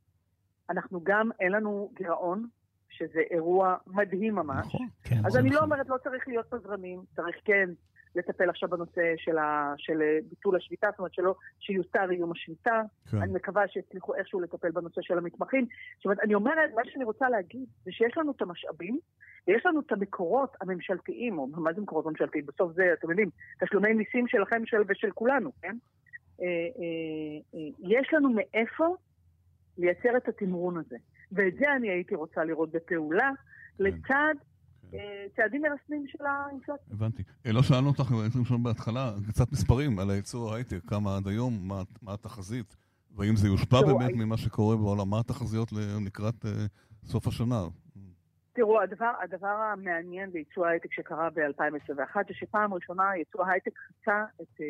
אנחנו 0.70 1.00
גם, 1.04 1.30
אין 1.40 1.52
לנו 1.52 1.90
גירעון, 1.94 2.46
שזה 2.90 3.20
אירוע 3.30 3.76
מדהים 3.86 4.34
ממש. 4.34 4.66
נכון, 4.66 4.86
כן. 5.04 5.16
אז 5.26 5.36
אני 5.36 5.50
לא 5.50 5.56
נכון. 5.56 5.68
לא 5.68 5.74
אומרת, 5.74 5.88
לא 5.88 5.96
צריך 5.96 6.28
להיות 6.28 6.46
פזרנים, 6.50 7.00
צריך 7.16 7.36
כן 7.44 7.70
לטפל 8.14 8.50
עכשיו 8.50 8.68
בנושא 8.68 9.14
של, 9.16 9.38
ה, 9.38 9.74
של 9.76 10.02
ביטול 10.28 10.56
השביתה, 10.56 10.86
זאת 10.90 10.98
אומרת 10.98 11.14
שלא, 11.14 11.34
שיוסר 11.60 12.10
איום 12.10 12.32
השביתה. 12.32 12.82
כן. 13.10 13.22
אני 13.22 13.32
מקווה 13.32 13.68
שיצליחו 13.68 14.14
איכשהו 14.14 14.40
לטפל 14.40 14.70
בנושא 14.70 15.02
של 15.02 15.18
המתמחים. 15.18 15.66
זאת 15.96 16.04
אומרת, 16.04 16.18
אני 16.20 16.34
אומרת, 16.34 16.70
מה 16.74 16.82
שאני 16.84 17.04
רוצה 17.04 17.28
להגיד 17.28 17.66
זה 17.84 17.92
שיש 17.92 18.16
לנו 18.16 18.32
את 18.32 18.42
המשאבים, 18.42 18.98
ויש 19.46 19.66
לנו 19.66 19.80
את 19.80 19.92
המקורות 19.92 20.56
הממשלתיים, 20.60 21.38
או 21.38 21.46
מה 21.46 21.72
זה 21.72 21.80
מקורות 21.80 22.06
ממשלתיים? 22.06 22.46
בסוף 22.46 22.72
זה, 22.72 22.92
אתם 22.98 23.10
יודעים, 23.10 23.30
תשלומי 23.64 23.92
מיסים 23.92 24.28
שלכם 24.28 24.66
של, 24.66 24.82
ושל 24.88 25.10
כולנו, 25.10 25.52
כן? 25.62 25.76
אה, 26.42 26.46
אה, 26.46 27.58
אה, 27.58 27.68
יש 27.78 28.12
לנו 28.12 28.30
מאיפה 28.30 28.94
לייצר 29.78 30.16
את 30.16 30.28
התמרון 30.28 30.76
הזה. 30.76 30.96
ואת 31.32 31.54
זה 31.58 31.72
אני 31.76 31.90
הייתי 31.90 32.14
רוצה 32.14 32.44
לראות 32.44 32.70
בפעולה, 32.72 33.30
כן. 33.78 33.84
לצד 33.84 34.34
אה, 34.94 35.26
צעדים 35.36 35.62
מרסנים 35.62 36.06
של 36.06 36.24
האינפלציה. 36.26 36.86
הבנתי. 36.90 37.22
אה, 37.46 37.52
לא 37.52 37.62
שאלנו 37.62 37.88
אותך, 37.88 38.12
הייתם 38.22 38.44
שם 38.44 38.62
בהתחלה, 38.62 39.12
קצת 39.28 39.52
מספרים 39.52 39.98
על 39.98 40.10
הייצור 40.10 40.52
ההייטק, 40.52 40.80
כמה 40.86 41.16
עד 41.16 41.28
היום, 41.28 41.68
מה, 41.68 41.82
מה 42.02 42.14
התחזית, 42.14 42.76
והאם 43.16 43.36
זה 43.36 43.48
יושפע 43.48 43.82
באמת 43.82 44.10
ממה 44.14 44.36
שקורה 44.36 44.76
בעולם, 44.76 45.10
מה 45.10 45.20
התחזיות 45.20 45.68
לקראת 46.06 46.44
uh, 46.44 46.48
סוף 47.04 47.26
השנה? 47.26 47.62
תראו, 48.52 48.80
הדבר, 48.80 49.12
הדבר 49.22 49.48
המעניין 49.48 50.30
בייצוא 50.30 50.66
ההייטק 50.66 50.92
שקרה 50.92 51.30
ב-2021 51.30 52.16
זה 52.28 52.34
שפעם 52.34 52.74
ראשונה 52.74 53.16
ייצוא 53.16 53.44
ההייטק 53.44 53.78
חצה 53.78 54.24
את, 54.42 54.60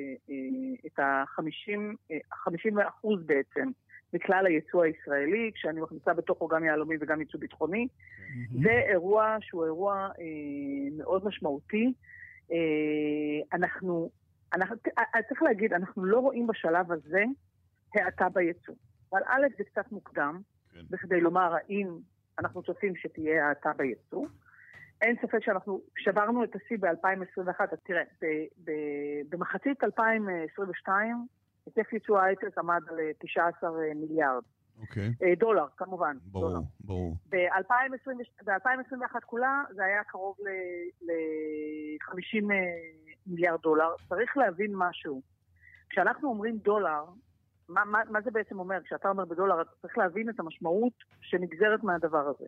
את 0.86 0.98
ה-50 0.98 2.88
אחוז 2.88 3.22
בעצם 3.26 3.70
מכלל 4.12 4.46
הייצוא 4.46 4.84
הישראלי, 4.84 5.50
כשאני 5.54 5.80
מכניסה 5.80 6.14
בתוכו 6.14 6.48
גם 6.48 6.64
יהלומי 6.64 6.96
וגם 7.00 7.20
ייצוא 7.20 7.40
ביטחוני. 7.40 7.86
Mm-hmm. 7.88 8.62
זה 8.62 8.70
אירוע 8.70 9.36
שהוא 9.40 9.64
אירוע 9.64 9.94
אה, 9.94 10.96
מאוד 10.96 11.24
משמעותי. 11.24 11.92
אה, 12.52 13.56
אנחנו, 13.58 14.10
אנחנו, 14.54 14.76
אה, 14.98 15.22
צריך 15.28 15.42
להגיד, 15.42 15.72
אנחנו 15.72 16.04
לא 16.04 16.18
רואים 16.18 16.46
בשלב 16.46 16.92
הזה 16.92 17.24
האטה 17.94 18.28
בייצוא. 18.28 18.74
אבל 19.12 19.20
א', 19.26 19.46
זה 19.58 19.64
קצת 19.64 19.92
מוקדם, 19.92 20.40
כן. 20.72 20.80
בכדי 20.90 21.20
לומר 21.20 21.54
האם 21.54 21.88
אנחנו 22.38 22.62
צופים 22.62 22.96
שתהיה 22.96 23.48
האטה 23.48 23.72
בייצוא. 23.76 24.26
אין 25.02 25.16
ספק 25.22 25.38
שאנחנו 25.44 25.80
שברנו 25.98 26.44
את 26.44 26.56
השיא 26.56 26.76
ב-2021, 26.80 27.60
אז 27.60 27.78
תראה, 27.84 28.02
במחצית 29.28 29.84
2022, 29.84 31.26
היקף 31.76 31.92
ייצוא 31.92 32.18
ההייטק 32.18 32.58
עמד 32.58 32.82
על 32.88 32.98
19 33.18 33.70
מיליארד. 33.94 34.42
אוקיי. 34.80 35.08
Okay. 35.08 35.38
דולר, 35.38 35.66
כמובן. 35.76 36.16
ברור, 36.22 36.48
דולר. 36.48 36.60
ברור. 36.80 37.16
ב-2021 37.30 39.20
כולה 39.26 39.62
זה 39.70 39.84
היה 39.84 40.04
קרוב 40.04 40.36
ל-50 41.02 42.44
מיליארד 43.26 43.60
דולר. 43.60 43.88
צריך 44.08 44.36
להבין 44.36 44.70
משהו. 44.74 45.22
כשאנחנו 45.90 46.28
אומרים 46.28 46.56
דולר, 46.56 47.04
מה, 47.68 47.84
מה, 47.84 47.98
מה 48.10 48.20
זה 48.20 48.30
בעצם 48.30 48.58
אומר? 48.58 48.82
כשאתה 48.84 49.08
אומר 49.08 49.24
בדולר, 49.24 49.62
אתה 49.62 49.70
צריך 49.82 49.98
להבין 49.98 50.30
את 50.30 50.40
המשמעות 50.40 50.92
שנגזרת 51.20 51.82
מהדבר 51.82 52.28
הזה. 52.28 52.46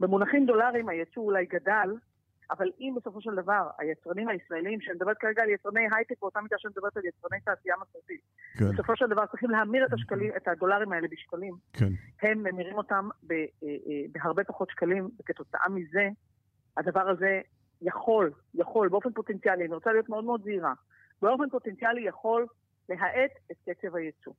במונחים 0.00 0.46
דולרים 0.46 0.88
היצוא 0.88 1.22
אולי 1.22 1.46
גדל, 1.46 1.96
אבל 2.52 2.70
אם 2.80 2.94
בסופו 2.96 3.20
של 3.20 3.34
דבר 3.34 3.70
היצרנים 3.78 4.28
הישראלים, 4.28 4.80
שאני 4.80 4.96
מדברת 4.96 5.18
כרגע 5.18 5.42
על 5.42 5.48
יצרני 5.48 5.86
הייטק 5.96 6.20
באותה 6.20 6.40
מידה 6.40 6.56
שאני 6.58 6.72
מדברת 6.76 6.96
על 6.96 7.02
יצרני 7.04 7.40
תעשייה 7.40 7.74
מסורתית, 7.82 8.20
כן. 8.58 8.72
בסופו 8.72 8.96
של 8.96 9.06
דבר 9.06 9.26
צריכים 9.26 9.50
להמיר 9.50 9.86
את 9.86 9.92
השקלים, 9.92 10.32
את 10.36 10.48
הדולרים 10.48 10.92
האלה 10.92 11.08
בשקלים, 11.10 11.54
כן. 11.72 11.88
הם 12.22 12.38
ממירים 12.38 12.76
אותם 12.76 13.08
ב, 13.26 13.32
אה, 13.32 13.46
אה, 13.62 14.04
בהרבה 14.12 14.44
פחות 14.44 14.70
שקלים, 14.70 15.08
וכתוצאה 15.20 15.68
מזה 15.68 16.08
הדבר 16.76 17.08
הזה 17.08 17.40
יכול, 17.82 18.30
יכול 18.54 18.88
באופן 18.88 19.12
פוטנציאלי, 19.12 19.64
אני 19.64 19.74
רוצה 19.74 19.92
להיות 19.92 20.08
מאוד 20.08 20.24
מאוד 20.24 20.42
זהירה, 20.44 20.72
באופן 21.22 21.48
פוטנציאלי 21.50 22.00
יכול 22.00 22.46
להאט 22.88 23.30
את 23.52 23.56
קצב 23.68 23.96
הייצוא. 23.96 24.32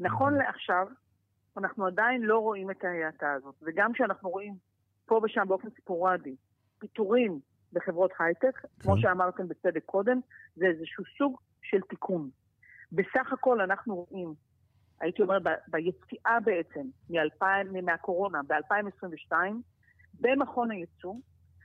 נכון 0.00 0.34
לעכשיו, 0.34 0.86
אנחנו 1.56 1.86
עדיין 1.86 2.22
לא 2.22 2.38
רואים 2.38 2.70
את 2.70 2.84
ההאטה 2.84 3.32
הזאת, 3.32 3.54
וגם 3.62 3.92
כשאנחנו 3.92 4.30
רואים 4.30 4.54
פה 5.06 5.20
ושם 5.24 5.44
באופן 5.48 5.68
ספורדי 5.70 6.36
פיטורים 6.78 7.40
בחברות 7.72 8.10
הייטק, 8.18 8.58
כן. 8.58 8.68
כמו 8.80 8.98
שאמרתם 8.98 9.48
בצדק 9.48 9.84
קודם, 9.84 10.20
זה 10.56 10.66
איזשהו 10.66 11.04
סוג 11.18 11.38
של 11.62 11.80
תיקון. 11.80 12.30
בסך 12.92 13.32
הכל 13.32 13.60
אנחנו 13.60 13.94
רואים, 13.94 14.34
הייתי 15.00 15.22
אומרת, 15.22 15.42
ביציאה 15.68 16.38
בעצם 16.44 16.82
מהקורונה 17.82 18.40
ב-2022, 18.42 19.32
במכון 20.20 20.70
הייצוא, 20.70 21.14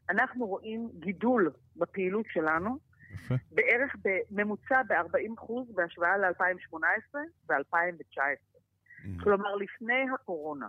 אנחנו 0.10 0.48
רואים 0.48 0.90
גידול 1.00 1.52
בפעילות 1.76 2.26
שלנו, 2.30 2.78
יפה. 3.14 3.36
בערך 3.52 3.96
בממוצע 4.32 4.82
ב-40% 4.84 5.54
בהשוואה 5.76 6.18
ל-2018 6.18 7.16
ו-2019. 7.50 8.18
Mm. 8.18 9.24
כלומר, 9.24 9.56
לפני 9.56 10.06
הקורונה. 10.14 10.68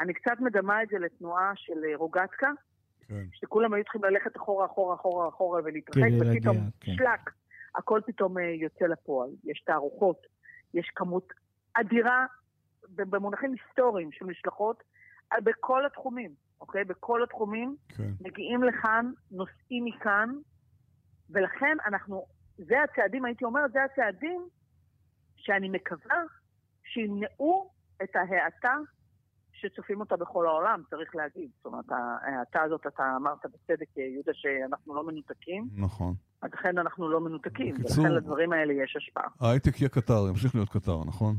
אני 0.00 0.14
קצת 0.14 0.40
מדמה 0.40 0.82
את 0.82 0.88
זה 0.88 0.98
לתנועה 0.98 1.52
של 1.56 1.74
רוגטקה, 1.94 2.50
כן. 3.08 3.24
שכולם 3.32 3.74
היו 3.74 3.84
צריכים 3.84 4.04
ללכת 4.04 4.36
אחורה, 4.36 4.66
אחורה, 4.66 4.94
אחורה, 4.94 5.28
אחורה 5.28 5.60
ולהתרחק, 5.64 6.08
ופתאום 6.20 6.56
כן. 6.80 6.92
שלק, 6.96 7.30
הכל 7.74 8.00
פתאום 8.06 8.38
אה, 8.38 8.42
יוצא 8.44 8.84
לפועל. 8.84 9.30
יש 9.44 9.62
תערוכות, 9.66 10.26
יש 10.74 10.90
כמות 10.94 11.32
אדירה 11.74 12.26
במונחים 12.88 13.52
היסטוריים 13.52 14.12
של 14.12 14.24
משלחות 14.24 14.82
אה, 15.32 15.40
בכל 15.40 15.86
התחומים, 15.86 16.30
אוקיי? 16.60 16.84
בכל 16.84 17.22
התחומים 17.22 17.76
כן. 17.88 18.10
מגיעים 18.20 18.62
לכאן, 18.62 19.12
נוסעים 19.30 19.84
מכאן, 19.84 20.28
ולכן 21.30 21.76
אנחנו, 21.86 22.26
זה 22.56 22.82
הצעדים, 22.82 23.24
הייתי 23.24 23.44
אומרת, 23.44 23.72
זה 23.72 23.84
הצעדים 23.84 24.40
שאני 25.36 25.68
מקווה 25.68 26.22
שימנעו 26.84 27.70
את 28.02 28.16
ההאטה 28.16 28.74
שצופים 29.60 30.00
אותה 30.00 30.16
בכל 30.16 30.46
העולם, 30.46 30.82
צריך 30.90 31.16
להגיד. 31.16 31.50
זאת 31.56 31.66
אומרת, 31.66 31.84
ההאטה 31.90 32.62
הזאת, 32.62 32.86
אתה 32.86 33.16
אמרת 33.16 33.46
בצדק, 33.46 33.96
יהודה, 33.96 34.32
שאנחנו 34.34 34.94
לא 34.94 35.06
מנותקים. 35.06 35.68
נכון. 35.76 36.14
אז 36.42 36.50
לכן 36.54 36.78
אנחנו 36.78 37.08
לא 37.08 37.20
מנותקים, 37.20 37.74
בקיצור, 37.74 38.04
ולכן 38.04 38.14
לדברים 38.14 38.52
האלה 38.52 38.72
יש 38.72 38.96
השפעה. 38.96 39.28
ההייטק 39.40 39.80
יהיה 39.80 39.88
קטר, 39.88 40.28
ימשיך 40.28 40.54
להיות 40.54 40.68
קטר, 40.68 40.98
נכון? 41.06 41.34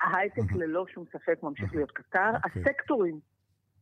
ההייטק 0.00 0.52
ללא 0.52 0.86
שום 0.94 1.04
ספק 1.12 1.42
ממשיך 1.42 1.74
להיות 1.74 1.90
קטר. 1.90 2.30
אוקיי. 2.44 2.62
הסקטורים 2.62 3.20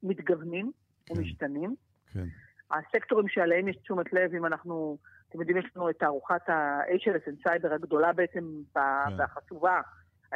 מתגוונים 0.03 0.73
כן. 1.07 1.15
ומשתנים. 1.19 1.75
כן. 2.13 2.27
הסקטורים 2.71 3.29
שעליהם 3.29 3.69
יש 3.69 3.77
תשומת 3.77 4.13
לב, 4.13 4.35
אם 4.35 4.47
אנחנו, 4.47 4.99
אתם 5.29 5.41
יודעים, 5.41 5.59
יש 5.59 5.65
לנו 5.77 5.91
את 5.91 5.99
תערוכת 5.99 6.49
ה-HLS 6.49 7.49
סייבר 7.49 7.73
הגדולה 7.75 8.13
בעצם, 8.13 8.63
כן. 8.75 8.81
והחשובה. 9.19 9.81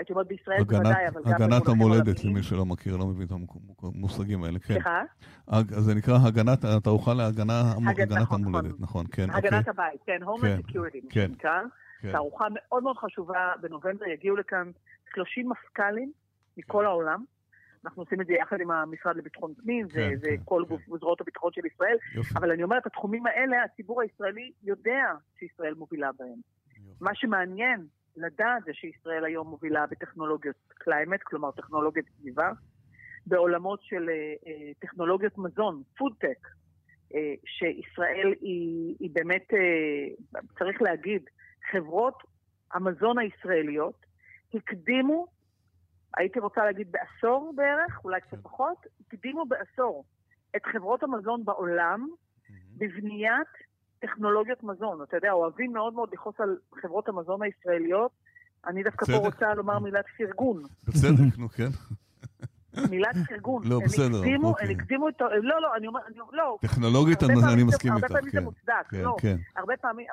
הייתי 0.00 0.12
אומרת 0.12 0.26
בישראל 0.26 0.64
בוודאי, 0.64 1.08
אבל 1.08 1.22
גם... 1.24 1.32
הגנת 1.32 1.68
המולדת, 1.68 2.24
למי 2.24 2.42
שלא 2.42 2.66
מכיר, 2.66 2.96
לא 2.96 3.06
מבין 3.06 3.26
את 3.26 3.32
המושגים 3.82 4.44
האלה, 4.44 4.58
כן. 4.58 4.74
סליחה? 4.74 5.02
אז 5.46 5.64
זה 5.68 5.94
נקרא 5.94 6.18
הגנת, 6.26 6.64
התערוכה 6.64 7.12
נכון, 7.14 8.44
המולדת, 8.44 8.70
נכון, 8.70 8.72
נכון 8.80 9.06
כן. 9.12 9.30
הגנת 9.30 9.68
אוקיי. 9.68 9.84
הבית, 9.84 10.02
כן, 10.06 10.18
כן, 10.18 10.80
מה 10.80 10.90
כן. 11.10 11.26
שנקרא. 11.28 11.60
תערוכה 12.12 12.46
מאוד 12.50 12.82
מאוד 12.82 12.96
חשובה, 12.96 13.52
בנובמבר 13.60 14.06
יגיעו 14.06 14.36
לכאן 14.36 14.70
30 15.14 15.48
מפכ"לים 15.48 16.12
מכל 16.56 16.86
העולם. 16.86 17.24
אנחנו 17.84 18.02
עושים 18.02 18.20
את 18.20 18.26
זה 18.26 18.32
יחד 18.32 18.56
עם 18.60 18.70
המשרד 18.70 19.16
לביטחון 19.16 19.54
פנים, 19.54 19.88
כן, 19.88 20.16
זה, 20.20 20.28
כן, 20.28 20.42
כל 20.44 20.64
כן. 20.68 20.76
זרועות 20.98 21.20
הביטחון 21.20 21.52
של 21.52 21.66
ישראל, 21.74 21.96
יופי. 22.14 22.34
אבל 22.36 22.50
אני 22.50 22.62
אומרת, 22.62 22.86
התחומים 22.86 23.26
האלה, 23.26 23.64
הציבור 23.64 24.02
הישראלי 24.02 24.52
יודע 24.62 25.04
שישראל 25.38 25.74
מובילה 25.74 26.10
בהם. 26.18 26.28
יופי. 26.28 27.04
מה 27.04 27.10
שמעניין 27.14 27.86
לדעת 28.16 28.64
זה 28.64 28.74
שישראל 28.74 29.24
היום 29.24 29.48
מובילה 29.48 29.86
בטכנולוגיות 29.86 30.56
קליימט, 30.68 31.22
כלומר 31.22 31.50
טכנולוגיית 31.50 32.06
סביבה, 32.18 32.50
בעולמות 33.26 33.82
של 33.82 34.08
אה, 34.08 34.14
אה, 34.46 34.72
טכנולוגיות 34.78 35.38
מזון, 35.38 35.82
פודטק, 35.98 36.48
אה, 37.14 37.34
שישראל 37.44 38.34
היא, 38.40 38.96
היא 39.00 39.10
באמת, 39.12 39.48
צריך 40.58 40.82
להגיד, 40.82 41.22
חברות 41.70 42.22
המזון 42.72 43.18
הישראליות 43.18 44.06
הקדימו, 44.54 45.26
הייתי 46.16 46.38
רוצה 46.38 46.64
להגיד 46.64 46.92
בעשור 46.92 47.52
בערך, 47.56 48.04
אולי 48.04 48.20
קצת 48.20 48.30
כן. 48.30 48.42
פחות, 48.42 48.86
הקדימו 49.00 49.44
בעשור 49.46 50.04
את 50.56 50.66
חברות 50.66 51.02
המזון 51.02 51.44
בעולם 51.44 52.08
בבניית 52.76 53.69
טכנולוגיות 54.00 54.62
מזון. 54.62 55.02
אתה 55.02 55.16
יודע, 55.16 55.32
אוהבים 55.32 55.72
מאוד 55.72 55.94
מאוד 55.94 56.08
לכעוס 56.12 56.34
על 56.38 56.56
חברות 56.82 57.08
המזון 57.08 57.42
הישראליות. 57.42 58.10
אני 58.66 58.82
דווקא 58.82 59.06
פה 59.06 59.16
רוצה 59.16 59.54
לומר 59.54 59.78
מילת 59.78 60.04
פרגון. 60.18 60.62
בצדק, 60.88 61.38
נו 61.38 61.48
כן. 61.48 61.68
מילת 62.90 63.16
פרגון. 63.28 63.62
לא, 63.64 63.80
בסדר, 63.84 64.18
אוקיי. 64.18 64.34
הם 64.34 64.70
הקדימו 64.70 65.08
את... 65.08 65.20
לא, 65.20 65.62
לא, 65.62 65.76
אני 65.76 65.86
אומר, 65.86 66.00
לא. 66.32 66.58
טכנולוגית 66.60 67.22
אני 67.22 67.64
מסכים 67.64 67.92
איתך, 67.96 68.06
כן. 68.06 68.12
הרבה 68.12 68.20
פעמים 68.20 68.30
זה 68.30 68.40
מוצדק, 68.40 68.86
כן, 68.90 69.02
לא. 69.02 69.16
כן. 69.20 69.36
הרבה 69.56 69.76
פעמים, 69.76 70.06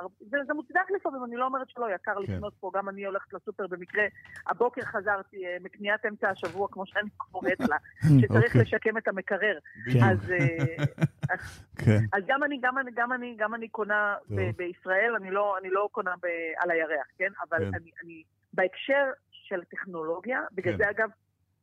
זה 0.47 0.53
מוצדק 0.53 0.91
לפעמים, 0.95 1.23
אני 1.23 1.35
לא 1.35 1.45
אומרת 1.45 1.69
שלא, 1.69 1.87
יקר 1.95 2.15
כן. 2.27 2.33
לקנות 2.33 2.53
פה, 2.59 2.71
גם 2.73 2.89
אני 2.89 3.05
הולכת 3.05 3.33
לסופר 3.33 3.67
במקרה. 3.67 4.03
הבוקר 4.47 4.81
חזרתי 4.81 5.45
אה, 5.45 5.57
מקניית 5.63 6.05
אמצע 6.05 6.29
השבוע, 6.29 6.67
כמו 6.71 6.85
שאני 6.85 7.09
קוראת 7.17 7.59
לה, 7.59 7.77
שצריך 8.21 8.45
אוקיי. 8.45 8.61
לשקם 8.61 8.97
את 8.97 9.07
המקרר. 9.07 9.57
אז 10.03 10.31
אה, 10.31 11.95
גם 12.27 12.43
אני, 12.43 12.59
גם 12.61 12.77
אני, 13.13 13.35
גם 13.37 13.55
אני 13.55 13.67
קונה 13.67 14.15
בישראל, 14.29 15.13
אני 15.19 15.31
לא, 15.31 15.55
לא 15.71 15.89
קונה 15.91 16.11
על 16.57 16.71
הירח, 16.71 17.07
כן? 17.17 17.31
אבל 17.49 17.65
אני, 18.03 18.23
בהקשר 18.53 19.05
של 19.31 19.63
טכנולוגיה, 19.63 20.41
בגלל 20.51 20.77
זה 20.77 20.89
אגב, 20.89 21.09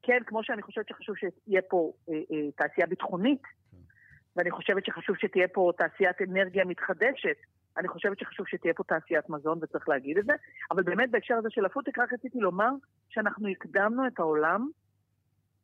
כן, 0.06 0.18
כמו 0.26 0.44
שאני 0.44 0.62
חושבת 0.62 0.88
שחשוב 0.88 1.16
שיהיה 1.16 1.62
פה 1.62 1.92
אה, 2.08 2.14
אה, 2.14 2.50
תעשייה 2.56 2.86
ביטחונית, 2.86 3.42
כן. 3.42 3.76
ואני 4.36 4.50
חושבת 4.50 4.86
שחשוב 4.86 5.16
שתהיה 5.18 5.48
פה 5.48 5.70
תעשיית 5.78 6.22
אנרגיה 6.22 6.64
מתחדשת, 6.64 7.36
אני 7.76 7.88
חושבת 7.88 8.18
שחשוב 8.18 8.46
שתהיה 8.48 8.74
פה 8.74 8.84
תעשיית 8.84 9.30
מזון 9.30 9.58
וצריך 9.62 9.88
להגיד 9.88 10.18
את 10.18 10.24
זה, 10.24 10.32
אבל 10.70 10.82
באמת 10.82 11.10
בהקשר 11.10 11.34
הזה 11.34 11.48
של 11.50 11.64
הפודטק 11.64 11.98
רק 11.98 12.12
רציתי 12.12 12.38
לומר 12.38 12.70
שאנחנו 13.08 13.48
הקדמנו 13.48 14.06
את 14.06 14.18
העולם 14.18 14.68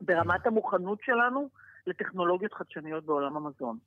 ברמת 0.00 0.46
המוכנות 0.46 0.98
שלנו 1.02 1.48
לטכנולוגיות 1.86 2.54
חדשניות 2.54 3.04
בעולם 3.04 3.36
המזון. 3.36 3.78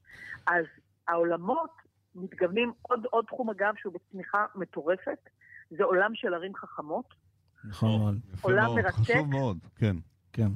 אז 0.48 0.66
העולמות 1.08 1.72
מתגוונים, 2.16 2.72
עוד, 2.82 3.06
עוד 3.12 3.26
תחום 3.26 3.50
אגב 3.50 3.74
שהוא 3.78 3.94
בצמיחה 3.94 4.46
מטורפת, 4.56 5.30
זה 5.70 5.84
עולם 5.84 6.12
של 6.16 6.34
ערים 6.34 6.56
חכמות. 6.56 7.06
נכון. 7.70 8.20
עולם 8.42 8.76
מרתק. 8.76 8.90
חשוב 8.90 9.30
מאוד, 9.30 9.58
כן. 9.76 9.96
כן. 10.34 10.48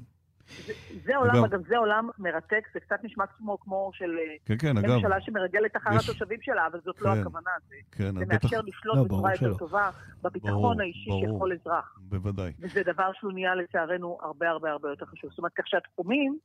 זה 1.06 1.16
עולם, 1.16 1.44
אגב, 1.44 1.68
זה 1.68 1.78
עולם 1.78 2.10
מרתק, 2.20 2.68
זה 2.74 2.80
קצת 2.80 3.04
נשמע 3.04 3.26
כמו, 3.28 3.60
כמו 3.60 3.92
של 3.94 4.18
כן, 4.46 4.58
כן, 4.60 4.78
אגב, 4.78 4.96
ממשלה 4.96 5.22
שמרגלת 5.22 5.78
אחר 5.78 5.90
יש... 5.96 6.10
התושבים 6.10 6.42
שלה, 6.42 6.68
אבל 6.68 6.80
זאת 6.84 7.02
לא 7.02 7.10
כן, 7.10 7.16
לא 7.16 7.22
הכוונה. 7.22 7.52
זה, 7.70 7.76
כן, 7.92 8.20
זה 8.20 8.26
מאפשר 8.26 8.62
בטח... 8.62 8.68
לשלוט 8.68 8.98
לא, 8.98 9.04
בצורה 9.04 9.32
יותר 9.32 9.58
טובה 9.58 9.90
בביטחון 10.22 10.52
ברור, 10.52 10.82
האישי 10.82 11.10
ברור, 11.10 11.22
של 11.22 11.32
כל 11.40 11.52
אזרח. 11.52 12.00
בוודאי. 12.02 12.54
וזה 12.60 12.84
דבר 12.84 13.12
שהוא 13.14 13.32
נהיה 13.32 13.56
לצערנו 13.56 14.18
הרבה 14.22 14.50
הרבה 14.50 14.72
הרבה 14.72 14.90
יותר 14.90 15.06
חשוב. 15.06 15.30
זאת 15.30 15.38
אומרת, 15.40 15.54
כך 15.54 15.68
שהתחומים 15.68 16.38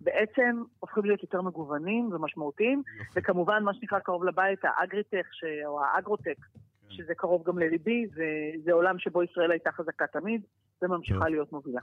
בעצם 0.00 0.62
הופכים 0.80 1.04
להיות 1.04 1.22
יותר 1.22 1.42
מגוונים 1.42 2.10
ומשמעותיים, 2.12 2.82
יופי. 2.98 3.20
וכמובן 3.20 3.62
מה 3.62 3.74
שנקרא 3.74 3.98
קרוב 3.98 4.24
לבית, 4.24 4.58
האגריטק 4.62 5.26
ש... 5.32 5.44
או 5.66 5.84
האגרוטק, 5.84 6.36
כן. 6.36 6.94
שזה 6.94 7.14
קרוב 7.14 7.42
גם 7.46 7.58
לליבי, 7.58 8.06
זה, 8.14 8.24
זה 8.64 8.72
עולם 8.72 8.98
שבו 8.98 9.22
ישראל 9.22 9.50
הייתה 9.50 9.72
חזקה 9.72 10.06
תמיד, 10.06 10.42
וממשיכה 10.82 11.28
להיות 11.28 11.52
מובילה. 11.52 11.80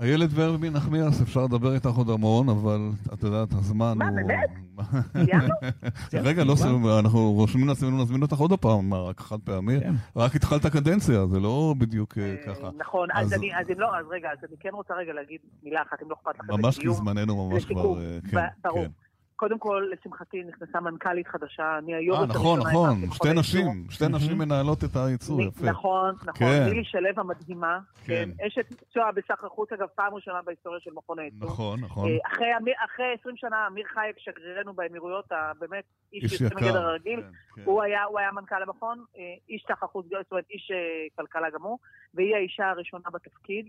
איילת 0.00 0.30
ורבין 0.34 0.72
נחמיאס, 0.72 1.22
אפשר 1.22 1.44
לדבר 1.44 1.74
איתך 1.74 1.90
עוד 1.96 2.10
המון, 2.10 2.48
אבל 2.48 2.90
את 3.14 3.22
יודעת, 3.22 3.52
הזמן 3.52 3.86
הוא... 3.86 3.94
מה, 3.96 4.10
באמת? 4.10 4.50
סיימנו? 6.10 6.24
רגע, 6.28 6.44
לא 6.44 6.54
סיימנו, 6.56 6.98
אנחנו 6.98 7.32
רושמים 7.32 7.68
לעצמנו 7.68 7.98
להזמין 7.98 8.22
אותך 8.22 8.36
עוד 8.36 8.52
הפעם, 8.52 8.90
מה, 8.90 8.98
רק 9.00 9.20
חד 9.20 9.38
פעמי? 9.44 9.80
כן. 9.80 9.92
רק 10.16 10.36
התחלת 10.36 10.66
קדנציה, 10.66 11.26
זה 11.26 11.40
לא 11.40 11.74
בדיוק 11.78 12.18
אה, 12.18 12.34
ככה. 12.46 12.70
נכון, 12.76 13.08
אז 13.14 13.32
אם 13.32 13.78
לא, 13.80 13.96
אז 13.98 14.06
רגע, 14.10 14.28
אז 14.32 14.38
אני 14.48 14.56
כן 14.60 14.70
רוצה 14.72 14.94
רגע 14.94 15.12
להגיד 15.12 15.40
מילה 15.62 15.82
אחת, 15.82 16.02
אם 16.02 16.10
לא 16.10 16.14
אכפת 16.14 16.38
לכם. 16.38 16.60
ממש 16.62 16.78
כי 16.78 16.90
זמננו 16.90 17.48
ממש 17.48 17.64
כבר... 17.64 18.00
אה, 18.00 18.18
כן. 18.30 18.70
כן. 18.74 18.90
קודם 19.36 19.58
כל, 19.58 19.90
לשמחתי, 19.92 20.42
נכנסה 20.44 20.80
מנכ"לית 20.80 21.26
חדשה, 21.26 21.78
אני 21.78 21.94
היום... 21.94 22.20
אה, 22.20 22.26
נכון, 22.26 22.60
נכון, 22.60 22.94
שתי 23.12 23.28
נשים, 23.36 23.84
שתי 23.90 24.04
נשים 24.08 24.38
מנהלות 24.38 24.84
את 24.84 24.96
הייצור, 24.96 25.42
יפה. 25.42 25.66
נכון, 25.66 26.14
נכון, 26.14 26.34
כן. 26.34 26.64
נילי 26.68 26.84
שלו 26.84 27.08
המדהימה, 27.16 27.78
כן. 28.04 28.30
אשת 28.46 28.70
מקצוע 28.70 29.10
בסך 29.10 29.44
החוץ, 29.44 29.72
אגב, 29.72 29.86
פעם 29.94 30.14
ראשונה 30.14 30.42
בהיסטוריה 30.42 30.80
של 30.80 30.90
מכון 30.94 31.18
הייצור. 31.18 31.48
נכון, 31.48 31.80
נכון. 31.80 32.08
אה, 32.08 32.84
אחרי 32.84 33.06
20 33.20 33.36
שנה, 33.36 33.66
אמיר 33.66 33.86
חייק, 33.94 34.16
שגרירנו 34.18 34.72
באמירויות, 34.72 35.24
באמת, 35.58 35.84
איש 36.12 36.40
יוצא 36.40 36.54
מגדר 36.54 36.86
הרגיל, 36.88 37.22
כן, 37.54 37.62
הוא 37.64 37.82
היה 37.82 38.32
מנכ"ל 38.32 38.62
המכון, 38.62 39.04
אה, 39.18 39.22
איש 39.48 39.62
תחת 39.62 39.86
זאת 39.92 40.30
אומרת, 40.30 40.44
איש 40.50 40.70
כלכלה 41.16 41.50
גמור, 41.50 41.78
והיא 42.14 42.34
האישה 42.34 42.70
הראשונה 42.70 43.10
בתפקיד. 43.12 43.68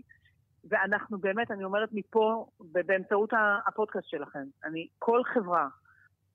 ואנחנו 0.64 1.18
באמת, 1.18 1.50
אני 1.50 1.64
אומרת 1.64 1.88
מפה, 1.92 2.46
באמצעות 2.60 3.30
הפודקאסט 3.66 4.08
שלכם, 4.08 4.44
אני, 4.64 4.88
כל 4.98 5.20
חברה 5.24 5.68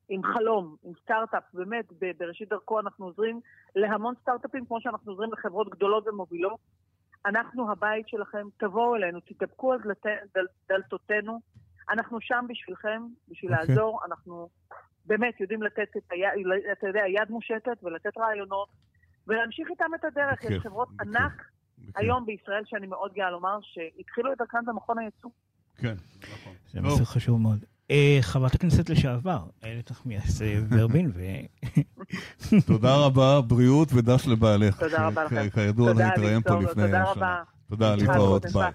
עם 0.09 0.23
חלום, 0.23 0.75
עם 0.83 0.93
סטארט-אפ, 1.01 1.43
באמת, 1.53 1.85
בראשית 2.17 2.49
דרכו 2.49 2.79
אנחנו 2.79 3.05
עוזרים 3.05 3.39
להמון 3.75 4.13
סטארט-אפים, 4.21 4.65
כמו 4.65 4.81
שאנחנו 4.81 5.11
עוזרים 5.11 5.33
לחברות 5.33 5.69
גדולות 5.69 6.07
ומובילות. 6.07 6.59
אנחנו 7.25 7.71
הבית 7.71 8.07
שלכם, 8.07 8.47
תבואו 8.57 8.95
אלינו, 8.95 9.19
תתדפקו 9.19 9.73
על 9.73 9.79
דלת, 9.79 10.05
דל, 10.35 10.45
דלתותינו. 10.69 11.39
אנחנו 11.89 12.21
שם 12.21 12.45
בשבילכם, 12.49 13.03
בשביל 13.27 13.53
okay. 13.53 13.57
לעזור. 13.57 13.99
אנחנו 14.05 14.49
באמת 15.05 15.39
יודעים 15.39 15.63
לתת 15.63 15.97
את 15.97 16.11
היד, 16.11 16.45
אתה 16.71 16.87
יודע, 16.87 17.07
יד 17.07 17.29
מושטת 17.29 17.83
ולתת 17.83 18.17
רעיונות, 18.17 18.69
ולהמשיך 19.27 19.67
איתם 19.69 19.95
את 19.95 20.05
הדרך. 20.05 20.41
Okay. 20.41 20.53
יש 20.53 20.63
חברות 20.63 20.87
okay. 20.87 21.03
ענק 21.07 21.43
היום 21.95 22.25
בישראל, 22.25 22.63
שאני 22.65 22.87
מאוד 22.87 23.13
גאה 23.13 23.31
לומר, 23.31 23.59
שהתחילו 23.61 24.33
את 24.33 24.37
דרכן 24.37 24.65
במכון 24.65 24.99
הייצוא. 24.99 25.29
כן, 25.77 25.95
נכון. 26.33 26.53
זה 26.71 26.81
מסר 26.81 27.05
חשוב 27.05 27.41
מאוד. 27.41 27.65
אה, 27.91 28.17
חברת 28.21 28.55
הכנסת 28.55 28.89
לשעבר, 28.89 29.39
איילת 29.63 29.91
נחמיאס 29.91 30.41
אה, 30.41 30.59
ורבין, 30.69 31.11
ו... 31.13 31.21
תודה 32.67 32.95
רבה, 32.95 33.41
בריאות 33.41 33.89
ודש 33.93 34.27
לבעלך. 34.27 34.79
תודה 34.79 35.07
רבה 35.07 35.23
לכם. 35.23 35.49
כידוע, 35.49 35.93
נתראיין 35.93 36.41
פה 36.41 36.59
לפני... 36.59 36.83
תודה 36.83 37.03
רבה. 37.03 37.43
תודה, 37.69 37.95
להתראות, 37.95 38.45
ביי. 38.45 38.71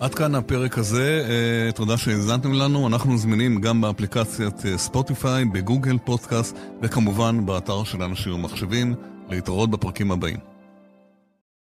עד 0.00 0.14
כאן 0.14 0.34
הפרק 0.34 0.78
הזה, 0.78 1.26
uh, 1.28 1.76
תודה 1.76 1.96
שהאזנתם 1.96 2.52
לנו, 2.52 2.88
אנחנו 2.88 3.16
זמינים 3.18 3.60
גם 3.60 3.80
באפליקציית 3.80 4.56
ספוטיפיי, 4.76 5.44
בגוגל 5.44 5.98
פודקאסט 5.98 6.56
וכמובן 6.82 7.46
באתר 7.46 7.84
של 7.84 8.02
אנשים 8.02 8.34
ומחשבים. 8.34 8.94
להתראות 9.28 9.70
בפרקים 9.70 10.12
הבאים. 10.12 10.51